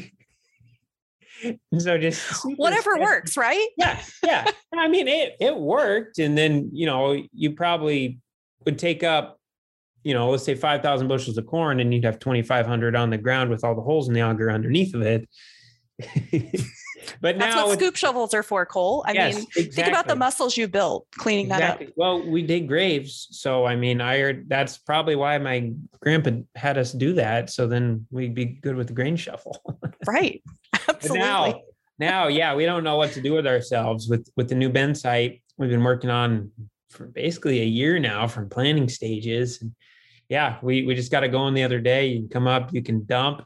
just 1.98 2.46
Whatever 2.58 3.00
works, 3.00 3.36
right? 3.36 3.68
Yeah, 3.78 4.00
yeah. 4.24 4.52
I 4.76 4.88
mean, 4.90 5.08
it 5.08 5.38
it 5.40 5.56
worked, 5.56 6.20
and 6.20 6.38
then 6.38 6.70
you 6.72 6.86
know 6.86 7.20
you 7.34 7.54
probably 7.54 8.20
would 8.66 8.78
take 8.78 9.04
up, 9.04 9.40
you 10.04 10.14
know, 10.14 10.30
let's 10.30 10.44
say 10.44 10.56
five 10.56 10.82
thousand 10.82 11.08
bushels 11.08 11.38
of 11.38 11.46
corn, 11.46 11.80
and 11.80 11.94
you'd 11.94 12.04
have 12.04 12.20
twenty 12.20 12.42
five 12.42 12.66
hundred 12.66 12.96
on 12.96 13.10
the 13.10 13.18
ground 13.18 13.50
with 13.50 13.64
all 13.64 13.76
the 13.76 13.82
holes 13.82 14.08
in 14.08 14.14
the 14.14 14.22
auger 14.22 14.52
underneath 14.52 14.94
of 14.94 15.02
it. 15.02 15.30
but 17.22 17.38
That's 17.38 17.56
now, 17.56 17.58
what 17.58 17.70
with- 17.70 17.80
scoop 17.80 17.96
shovels 17.96 18.34
are 18.34 18.44
for, 18.44 18.66
Cole. 18.66 19.04
I 19.08 19.14
yes, 19.14 19.36
mean, 19.56 19.72
think 19.72 19.88
about 19.88 20.08
the 20.08 20.16
muscles 20.16 20.58
you 20.58 20.68
built 20.68 21.08
cleaning 21.18 21.50
that 21.50 21.82
up. 21.82 21.88
Well, 21.96 22.28
we 22.28 22.42
dig 22.42 22.68
graves, 22.68 23.28
so 23.32 23.66
I 23.66 23.76
mean, 23.76 24.02
I 24.02 24.20
heard 24.20 24.50
that's 24.50 24.78
probably 24.78 25.16
why 25.16 25.38
my 25.38 25.72
grandpa 26.00 26.32
had 26.56 26.78
us 26.78 26.92
do 26.92 27.14
that. 27.14 27.50
So 27.50 27.68
then 27.68 28.08
we'd 28.12 28.34
be 28.34 28.46
good 28.46 28.76
with 28.76 28.88
the 28.88 28.94
grain 28.94 29.16
shuffle. 29.16 29.62
Right. 30.08 30.42
But 30.72 30.96
Absolutely. 30.96 31.20
now, 31.20 31.62
now, 32.00 32.28
yeah, 32.28 32.56
we 32.56 32.66
don't 32.66 32.84
know 32.84 32.96
what 32.96 33.12
to 33.12 33.22
do 33.22 33.34
with 33.34 33.46
ourselves 33.46 34.08
with 34.10 34.28
with 34.36 34.50
the 34.50 34.56
new 34.56 34.70
bin 34.70 34.96
site. 34.96 35.44
We've 35.58 35.70
been 35.70 35.84
working 35.84 36.10
on 36.10 36.50
for 36.90 37.06
basically 37.06 37.62
a 37.62 37.66
year 37.66 38.00
now 38.00 38.28
from 38.28 38.50
planning 38.50 38.90
stages. 38.90 39.62
And 39.62 39.74
yeah, 40.32 40.60
we 40.62 40.86
we 40.86 40.96
just 40.96 41.12
got 41.12 41.20
to 41.20 41.28
go 41.28 41.46
in 41.50 41.54
the 41.54 41.64
other 41.64 41.82
day. 41.82 42.08
You 42.08 42.22
can 42.22 42.30
come 42.30 42.48
up, 42.48 42.74
you 42.74 42.82
can 42.82 43.04
dump 43.06 43.46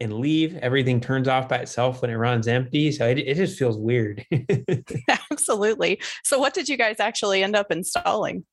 and 0.00 0.14
leave. 0.14 0.56
Everything 0.56 1.00
turns 1.00 1.28
off 1.28 1.48
by 1.48 1.58
itself 1.58 2.02
when 2.02 2.10
it 2.10 2.16
runs 2.16 2.48
empty. 2.48 2.90
So 2.90 3.06
it, 3.06 3.18
it 3.18 3.36
just 3.36 3.56
feels 3.56 3.78
weird. 3.78 4.26
Absolutely. 5.30 6.00
So, 6.24 6.40
what 6.40 6.54
did 6.54 6.68
you 6.68 6.76
guys 6.76 6.98
actually 6.98 7.44
end 7.44 7.54
up 7.54 7.70
installing? 7.70 8.44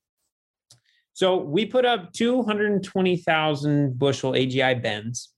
So 1.13 1.37
we 1.37 1.65
put 1.65 1.85
up 1.85 2.13
220,000 2.13 3.97
bushel 3.97 4.33
AGI 4.33 4.79
bins. 4.79 5.29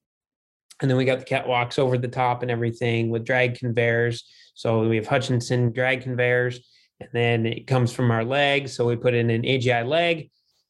And 0.82 0.92
then 0.92 0.98
we 0.98 1.06
got 1.06 1.20
the 1.20 1.26
catwalks 1.26 1.80
over 1.80 1.98
the 1.98 2.10
top 2.10 2.42
and 2.42 2.52
everything 2.52 3.10
with 3.10 3.24
drag 3.24 3.56
conveyors. 3.56 4.26
So 4.54 4.86
we 4.86 4.98
have 4.98 5.08
Hutchinson 5.08 5.72
drag 5.72 6.02
conveyors. 6.02 6.60
And 7.00 7.10
then 7.14 7.46
it 7.46 7.68
comes 7.68 7.94
from 7.94 8.12
our 8.12 8.26
leg. 8.26 8.68
So 8.68 8.86
we 8.86 8.98
put 8.98 9.14
in 9.14 9.30
an 9.30 9.44
AGI 9.44 9.88
leg 9.88 10.30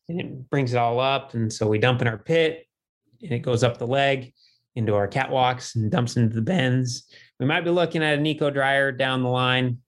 and 0.10 0.22
it 0.22 0.50
brings 0.50 0.74
it 0.74 0.78
all 0.78 1.00
up. 1.00 1.34
And 1.34 1.52
so 1.52 1.68
we 1.68 1.80
dump 1.80 2.02
in 2.02 2.08
our 2.08 2.18
pit 2.18 2.66
and 3.22 3.32
it 3.32 3.40
goes 3.40 3.64
up 3.64 3.78
the 3.78 3.88
leg 3.88 4.34
into 4.76 4.94
our 4.94 5.08
catwalks 5.08 5.76
and 5.76 5.92
dumps 5.92 6.18
into 6.18 6.36
the 6.36 6.42
bins. 6.42 7.08
We 7.40 7.46
might 7.46 7.64
be 7.64 7.72
looking 7.72 8.04
at 8.04 8.18
an 8.18 8.26
eco 8.26 8.50
dryer 8.50 8.92
down 8.92 9.24
the 9.24 9.30
line, 9.30 9.80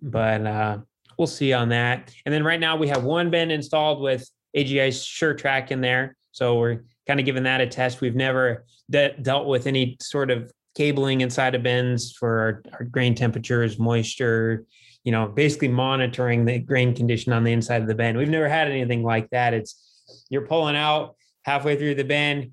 but 0.00 0.46
uh, 0.46 0.78
we'll 1.18 1.26
see 1.26 1.52
on 1.52 1.68
that. 1.70 2.12
And 2.24 2.32
then 2.32 2.44
right 2.44 2.60
now 2.60 2.76
we 2.76 2.88
have 2.88 3.04
one 3.04 3.30
bin 3.30 3.50
installed 3.50 4.00
with 4.00 4.28
AGI 4.56 4.88
SureTrack 4.88 5.70
in 5.70 5.80
there. 5.80 6.16
So 6.32 6.58
we're 6.58 6.84
kind 7.06 7.18
of 7.18 7.26
giving 7.26 7.42
that 7.44 7.60
a 7.60 7.66
test. 7.66 8.00
We've 8.00 8.14
never 8.14 8.64
de- 8.90 9.16
dealt 9.20 9.48
with 9.48 9.66
any 9.66 9.96
sort 10.00 10.30
of 10.30 10.52
cabling 10.76 11.20
inside 11.20 11.56
of 11.56 11.62
bins 11.64 12.12
for 12.12 12.38
our, 12.38 12.62
our 12.74 12.84
grain 12.84 13.14
temperatures, 13.14 13.78
moisture, 13.78 14.64
you 15.08 15.12
know, 15.12 15.26
basically 15.26 15.68
monitoring 15.68 16.44
the 16.44 16.58
grain 16.58 16.94
condition 16.94 17.32
on 17.32 17.42
the 17.42 17.50
inside 17.50 17.80
of 17.80 17.88
the 17.88 17.94
bin. 17.94 18.18
We've 18.18 18.28
never 18.28 18.46
had 18.46 18.68
anything 18.68 19.02
like 19.02 19.30
that. 19.30 19.54
It's 19.54 20.04
you're 20.28 20.46
pulling 20.46 20.76
out 20.76 21.16
halfway 21.46 21.76
through 21.76 21.94
the 21.94 22.04
bin, 22.04 22.52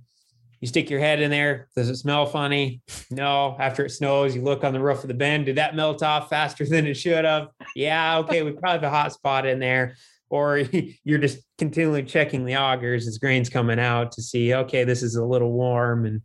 you 0.62 0.70
stick 0.70 0.90
your 0.90 1.02
head 1.02 1.20
in 1.20 1.32
there. 1.32 1.68
Does 1.76 1.90
it 1.90 1.98
smell 1.98 2.26
funny? 2.26 2.82
No. 3.12 3.58
After 3.60 3.84
it 3.84 3.90
snows, 3.90 4.34
you 4.34 4.42
look 4.42 4.64
on 4.64 4.72
the 4.72 4.80
roof 4.80 5.02
of 5.02 5.10
the 5.10 5.14
bin. 5.14 5.44
Did 5.44 5.58
that 5.58 5.76
melt 5.76 6.02
off 6.02 6.30
faster 6.30 6.66
than 6.70 6.88
it 6.88 6.94
should 6.94 7.26
have? 7.26 7.50
Yeah. 7.76 8.20
Okay. 8.20 8.42
We 8.42 8.54
probably 8.54 8.80
have 8.80 8.84
a 8.84 8.90
hot 8.90 9.12
spot 9.12 9.46
in 9.46 9.60
there. 9.60 9.98
Or 10.30 10.58
you're 11.04 11.20
just 11.20 11.40
continually 11.58 12.04
checking 12.04 12.46
the 12.46 12.56
augers 12.56 13.06
as 13.06 13.18
grain's 13.18 13.50
coming 13.50 13.80
out 13.80 14.14
to 14.14 14.22
see, 14.22 14.54
okay, 14.54 14.86
this 14.86 15.04
is 15.04 15.16
a 15.16 15.26
little 15.26 15.52
warm 15.52 16.06
and 16.06 16.22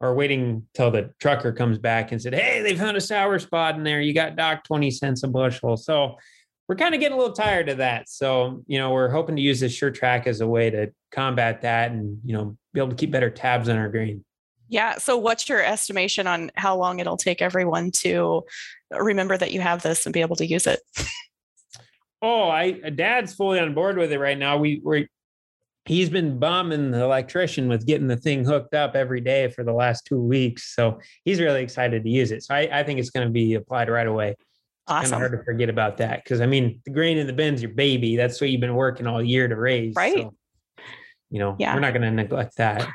or 0.00 0.14
waiting 0.14 0.66
till 0.74 0.90
the 0.90 1.10
trucker 1.20 1.52
comes 1.52 1.78
back 1.78 2.12
and 2.12 2.20
said, 2.20 2.34
Hey, 2.34 2.62
they 2.62 2.76
found 2.76 2.96
a 2.96 3.00
sour 3.00 3.38
spot 3.38 3.76
in 3.76 3.84
there. 3.84 4.00
You 4.00 4.12
got 4.12 4.36
docked 4.36 4.66
20 4.66 4.90
cents 4.90 5.22
a 5.22 5.28
bushel. 5.28 5.76
So 5.76 6.16
we're 6.68 6.76
kind 6.76 6.94
of 6.94 7.00
getting 7.00 7.16
a 7.16 7.20
little 7.20 7.34
tired 7.34 7.68
of 7.68 7.78
that. 7.78 8.08
So, 8.08 8.62
you 8.66 8.78
know, 8.78 8.90
we're 8.90 9.10
hoping 9.10 9.36
to 9.36 9.42
use 9.42 9.60
this 9.60 9.78
SureTrack 9.78 10.26
as 10.26 10.40
a 10.40 10.46
way 10.46 10.70
to 10.70 10.92
combat 11.12 11.62
that 11.62 11.90
and, 11.90 12.18
you 12.24 12.32
know, 12.32 12.56
be 12.72 12.80
able 12.80 12.90
to 12.90 12.96
keep 12.96 13.10
better 13.10 13.30
tabs 13.30 13.68
on 13.68 13.76
our 13.76 13.88
grain. 13.88 14.24
Yeah. 14.68 14.96
So, 14.96 15.18
what's 15.18 15.48
your 15.48 15.62
estimation 15.62 16.26
on 16.26 16.50
how 16.54 16.76
long 16.76 16.98
it'll 16.98 17.18
take 17.18 17.42
everyone 17.42 17.90
to 17.96 18.44
remember 18.90 19.36
that 19.36 19.52
you 19.52 19.60
have 19.60 19.82
this 19.82 20.06
and 20.06 20.12
be 20.12 20.22
able 20.22 20.36
to 20.36 20.46
use 20.46 20.66
it? 20.66 20.80
Oh, 22.26 22.48
I 22.48 22.72
dad's 22.72 23.34
fully 23.34 23.60
on 23.60 23.74
board 23.74 23.98
with 23.98 24.10
it 24.10 24.18
right 24.18 24.38
now. 24.38 24.56
We 24.56 24.80
we 24.82 25.08
he's 25.86 26.08
been 26.08 26.38
bombing 26.38 26.90
the 26.90 27.02
electrician 27.02 27.68
with 27.68 27.86
getting 27.86 28.06
the 28.06 28.16
thing 28.16 28.44
hooked 28.44 28.74
up 28.74 28.94
every 28.96 29.20
day 29.20 29.48
for 29.48 29.64
the 29.64 29.72
last 29.72 30.06
two 30.06 30.20
weeks. 30.20 30.74
So 30.74 31.00
he's 31.24 31.40
really 31.40 31.62
excited 31.62 32.04
to 32.04 32.10
use 32.10 32.30
it. 32.30 32.42
So 32.42 32.54
I, 32.54 32.80
I 32.80 32.82
think 32.82 32.98
it's 32.98 33.10
going 33.10 33.26
to 33.26 33.32
be 33.32 33.54
applied 33.54 33.88
right 33.90 34.06
away. 34.06 34.36
Awesome. 34.86 35.12
Kind 35.12 35.14
of 35.14 35.30
hard 35.30 35.40
to 35.40 35.44
forget 35.44 35.68
about 35.68 35.96
that 35.98 36.24
because 36.24 36.40
I 36.40 36.46
mean, 36.46 36.80
the 36.84 36.90
grain 36.90 37.18
in 37.18 37.26
the 37.26 37.32
bin's 37.32 37.62
your 37.62 37.72
baby. 37.72 38.16
That's 38.16 38.40
what 38.40 38.50
you've 38.50 38.60
been 38.60 38.74
working 38.74 39.06
all 39.06 39.22
year 39.22 39.48
to 39.48 39.56
raise. 39.56 39.94
Right. 39.94 40.16
So, 40.18 40.34
you 41.30 41.38
know, 41.38 41.56
Yeah. 41.58 41.74
we're 41.74 41.80
not 41.80 41.92
going 41.92 42.02
to 42.02 42.10
neglect 42.10 42.56
that. 42.56 42.88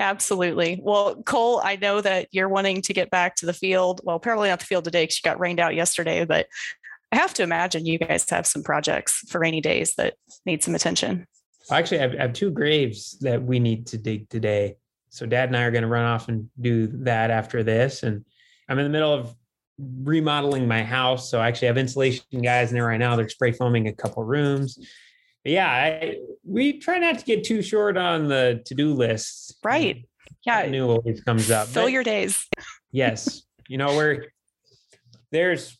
Absolutely. 0.00 0.80
Well, 0.82 1.22
Cole, 1.22 1.60
I 1.62 1.76
know 1.76 2.00
that 2.00 2.28
you're 2.32 2.48
wanting 2.48 2.82
to 2.82 2.92
get 2.92 3.10
back 3.10 3.36
to 3.36 3.46
the 3.46 3.52
field. 3.52 4.00
Well, 4.04 4.18
probably 4.18 4.48
not 4.48 4.58
the 4.60 4.66
field 4.66 4.84
today 4.84 5.04
because 5.04 5.18
you 5.18 5.28
got 5.28 5.38
rained 5.38 5.60
out 5.60 5.74
yesterday, 5.74 6.24
but 6.24 6.46
I 7.12 7.16
have 7.16 7.34
to 7.34 7.44
imagine 7.44 7.86
you 7.86 7.98
guys 7.98 8.28
have 8.30 8.46
some 8.46 8.64
projects 8.64 9.20
for 9.28 9.40
rainy 9.40 9.60
days 9.60 9.94
that 9.94 10.14
need 10.44 10.64
some 10.64 10.74
attention. 10.74 11.26
Actually, 11.70 11.98
I 11.98 12.02
have, 12.02 12.14
I 12.14 12.22
have 12.22 12.32
two 12.32 12.50
graves 12.50 13.18
that 13.20 13.42
we 13.42 13.58
need 13.58 13.86
to 13.88 13.98
dig 13.98 14.28
today. 14.28 14.76
So 15.08 15.26
dad 15.26 15.48
and 15.48 15.56
I 15.56 15.62
are 15.62 15.70
going 15.70 15.82
to 15.82 15.88
run 15.88 16.04
off 16.04 16.28
and 16.28 16.48
do 16.60 16.88
that 17.04 17.30
after 17.30 17.62
this. 17.62 18.02
And 18.02 18.24
I'm 18.68 18.78
in 18.78 18.84
the 18.84 18.90
middle 18.90 19.12
of 19.12 19.34
remodeling 19.78 20.68
my 20.68 20.82
house. 20.82 21.30
So 21.30 21.40
I 21.40 21.48
actually 21.48 21.68
have 21.68 21.78
insulation 21.78 22.42
guys 22.42 22.70
in 22.70 22.74
there 22.74 22.86
right 22.86 22.98
now. 22.98 23.16
They're 23.16 23.28
spray 23.28 23.52
foaming 23.52 23.88
a 23.88 23.92
couple 23.92 24.24
rooms. 24.24 24.76
But 25.44 25.52
yeah, 25.52 25.68
I, 25.70 26.16
we 26.44 26.78
try 26.78 26.98
not 26.98 27.18
to 27.18 27.24
get 27.24 27.44
too 27.44 27.62
short 27.62 27.96
on 27.96 28.28
the 28.28 28.62
to-do 28.64 28.92
lists. 28.92 29.54
Right. 29.62 30.06
Yeah. 30.46 30.66
New 30.66 30.88
always 30.88 31.20
comes 31.20 31.50
up. 31.50 31.68
Fill 31.68 31.84
But 31.84 31.92
your 31.92 32.02
days. 32.02 32.46
yes. 32.92 33.42
You 33.68 33.78
know, 33.78 33.96
we're 33.96 34.26
there's 35.32 35.78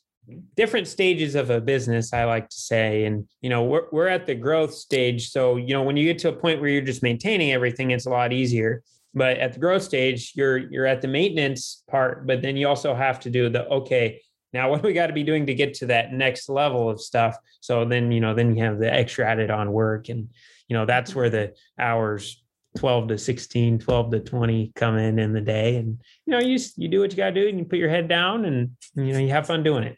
different 0.57 0.89
stages 0.89 1.35
of 1.35 1.51
a 1.51 1.61
business, 1.61 2.13
I 2.13 2.25
like 2.25 2.49
to 2.49 2.57
say. 2.57 3.05
And, 3.05 3.29
you 3.41 3.51
know, 3.51 3.65
we're, 3.65 3.87
we're 3.93 4.09
at 4.09 4.27
the 4.27 4.35
growth 4.35 4.75
stage. 4.75 5.31
So, 5.31 5.57
you 5.57 5.75
know, 5.75 5.83
when 5.83 5.97
you 5.97 6.05
get 6.05 6.19
to 6.21 6.29
a 6.29 6.33
point 6.33 6.61
where 6.61 6.71
you're 6.71 6.83
just 6.83 7.03
maintaining 7.03 7.53
everything, 7.53 7.91
it's 7.91 8.07
a 8.07 8.11
lot 8.11 8.33
easier. 8.33 8.83
But 9.15 9.39
at 9.39 9.53
the 9.53 9.61
growth 9.61 9.83
stage, 9.83 10.33
you're 10.35 10.59
you're 10.59 10.87
at 10.87 11.01
the 11.01 11.09
maintenance 11.09 11.85
part, 11.89 12.27
but 12.27 12.43
then 12.43 12.57
you 12.57 12.67
also 12.67 12.95
have 12.95 13.21
to 13.21 13.31
do 13.31 13.49
the 13.49 13.65
okay, 13.69 14.21
now 14.53 14.71
what 14.71 14.83
do 14.83 14.89
we 14.89 14.95
got 14.95 15.09
to 15.09 15.13
be 15.13 15.25
doing 15.25 15.47
to 15.47 15.55
get 15.55 15.75
to 15.75 15.87
that 15.87 16.13
next 16.13 16.49
level 16.49 16.89
of 16.89 17.01
stuff? 17.01 17.37
So 17.61 17.85
then, 17.85 18.13
you 18.13 18.21
know, 18.21 18.35
then 18.35 18.57
you 18.57 18.65
have 18.65 18.79
the 18.79 18.93
extra 18.93 19.27
added 19.27 19.51
on 19.51 19.73
work. 19.73 20.09
And, 20.09 20.29
you 20.69 20.77
know, 20.77 20.87
that's 20.87 21.15
where 21.15 21.29
the 21.29 21.55
hours 21.79 22.43
12 22.79 23.09
to 23.09 23.19
16, 23.19 23.81
12 23.81 24.11
to 24.13 24.21
20 24.21 24.73
come 24.75 24.97
in 24.97 25.19
in 25.19 25.33
the 25.33 25.41
day. 25.41 25.77
And, 25.77 25.99
you 26.25 26.33
know, 26.33 26.41
you, 26.41 26.59
you 26.77 26.89
do 26.89 27.01
what 27.01 27.11
you 27.11 27.17
got 27.17 27.31
to 27.31 27.41
do 27.41 27.49
and 27.49 27.59
you 27.59 27.65
put 27.65 27.79
your 27.79 27.89
head 27.89 28.09
down 28.09 28.45
and, 28.45 28.71
you 28.95 29.13
know, 29.13 29.19
you 29.19 29.31
have 29.31 29.47
fun 29.47 29.63
doing 29.65 29.85
it. 29.85 29.97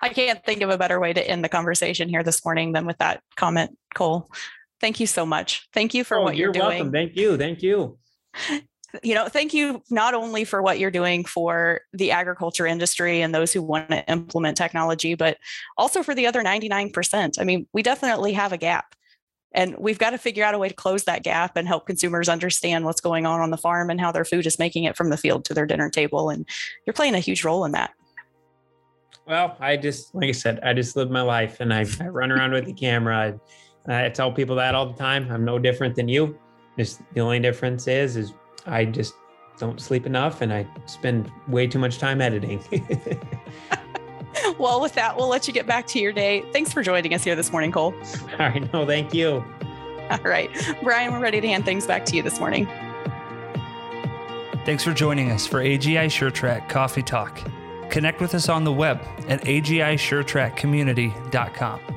I 0.00 0.08
can't 0.08 0.44
think 0.44 0.62
of 0.62 0.70
a 0.70 0.78
better 0.78 1.00
way 1.00 1.12
to 1.12 1.28
end 1.28 1.44
the 1.44 1.48
conversation 1.48 2.08
here 2.08 2.22
this 2.22 2.44
morning 2.44 2.72
than 2.72 2.86
with 2.86 2.98
that 2.98 3.22
comment, 3.36 3.76
Cole. 3.94 4.28
Thank 4.80 5.00
you 5.00 5.06
so 5.06 5.24
much. 5.24 5.68
Thank 5.72 5.94
you 5.94 6.04
for 6.04 6.18
Oh, 6.18 6.22
what 6.22 6.36
you're, 6.36 6.52
doing. 6.52 6.62
You're 6.62 6.70
welcome. 6.70 6.92
Thank 6.92 7.16
you. 7.16 7.36
Thank 7.36 7.62
you. 7.62 7.98
you 9.02 9.14
know, 9.14 9.28
thank 9.28 9.54
you 9.54 9.82
not 9.90 10.14
only 10.14 10.44
for 10.44 10.62
what 10.62 10.78
you're 10.78 10.90
doing 10.90 11.24
for 11.24 11.80
the 11.92 12.10
agriculture 12.10 12.66
industry 12.66 13.22
and 13.22 13.34
those 13.34 13.52
who 13.52 13.62
want 13.62 13.90
to 13.90 14.08
implement 14.10 14.56
technology, 14.56 15.14
but 15.14 15.38
also 15.76 16.02
for 16.02 16.14
the 16.14 16.26
other 16.26 16.42
99%. 16.42 17.40
I 17.40 17.44
mean, 17.44 17.66
we 17.72 17.82
definitely 17.82 18.32
have 18.34 18.52
a 18.52 18.58
gap. 18.58 18.94
And 19.54 19.74
we've 19.78 19.98
got 19.98 20.10
to 20.10 20.18
figure 20.18 20.44
out 20.44 20.54
a 20.54 20.58
way 20.58 20.68
to 20.68 20.74
close 20.74 21.04
that 21.04 21.22
gap 21.22 21.56
and 21.56 21.66
help 21.66 21.86
consumers 21.86 22.28
understand 22.28 22.84
what's 22.84 23.00
going 23.00 23.24
on 23.24 23.40
on 23.40 23.50
the 23.50 23.56
farm 23.56 23.88
and 23.88 23.98
how 23.98 24.12
their 24.12 24.24
food 24.24 24.44
is 24.44 24.58
making 24.58 24.84
it 24.84 24.96
from 24.96 25.08
the 25.08 25.16
field 25.16 25.46
to 25.46 25.54
their 25.54 25.64
dinner 25.64 25.88
table. 25.88 26.28
And 26.28 26.46
you're 26.86 26.92
playing 26.92 27.14
a 27.14 27.20
huge 27.20 27.42
role 27.42 27.64
in 27.64 27.72
that. 27.72 27.92
Well, 29.26 29.56
I 29.58 29.76
just, 29.76 30.14
like 30.14 30.28
I 30.28 30.32
said, 30.32 30.60
I 30.62 30.72
just 30.72 30.96
live 30.96 31.10
my 31.10 31.22
life 31.22 31.60
and 31.60 31.72
I, 31.74 31.84
I 32.00 32.06
run 32.08 32.30
around 32.30 32.52
with 32.52 32.66
the 32.66 32.72
camera. 32.72 33.34
I, 33.88 34.06
I 34.06 34.08
tell 34.08 34.30
people 34.30 34.56
that 34.56 34.74
all 34.74 34.86
the 34.86 34.96
time. 34.96 35.30
I'm 35.30 35.44
no 35.44 35.58
different 35.58 35.96
than 35.96 36.08
you. 36.08 36.38
Just 36.78 37.00
the 37.14 37.20
only 37.20 37.40
difference 37.40 37.88
is, 37.88 38.16
is 38.16 38.34
I 38.66 38.84
just 38.84 39.14
don't 39.58 39.80
sleep 39.80 40.06
enough 40.06 40.42
and 40.42 40.52
I 40.52 40.66
spend 40.86 41.30
way 41.48 41.66
too 41.66 41.78
much 41.78 41.98
time 41.98 42.20
editing. 42.20 42.62
Well, 44.58 44.80
with 44.80 44.94
that, 44.94 45.16
we'll 45.16 45.28
let 45.28 45.46
you 45.46 45.52
get 45.52 45.66
back 45.66 45.86
to 45.88 45.98
your 45.98 46.12
day. 46.12 46.44
Thanks 46.52 46.72
for 46.72 46.82
joining 46.82 47.12
us 47.14 47.24
here 47.24 47.36
this 47.36 47.52
morning, 47.52 47.72
Cole. 47.72 47.94
all 48.32 48.38
right. 48.38 48.72
No, 48.72 48.86
thank 48.86 49.12
you. 49.12 49.44
All 50.10 50.18
right. 50.22 50.50
Brian, 50.82 51.12
we're 51.12 51.20
ready 51.20 51.40
to 51.40 51.48
hand 51.48 51.64
things 51.64 51.86
back 51.86 52.04
to 52.06 52.16
you 52.16 52.22
this 52.22 52.38
morning. 52.38 52.66
Thanks 54.64 54.82
for 54.82 54.92
joining 54.92 55.30
us 55.30 55.46
for 55.46 55.62
AGI 55.62 56.06
SureTrack 56.06 56.68
Coffee 56.68 57.02
Talk. 57.02 57.40
Connect 57.90 58.20
with 58.20 58.34
us 58.34 58.48
on 58.48 58.64
the 58.64 58.72
web 58.72 59.00
at 59.28 59.42
agisuretrackcommunity.com. 59.42 61.95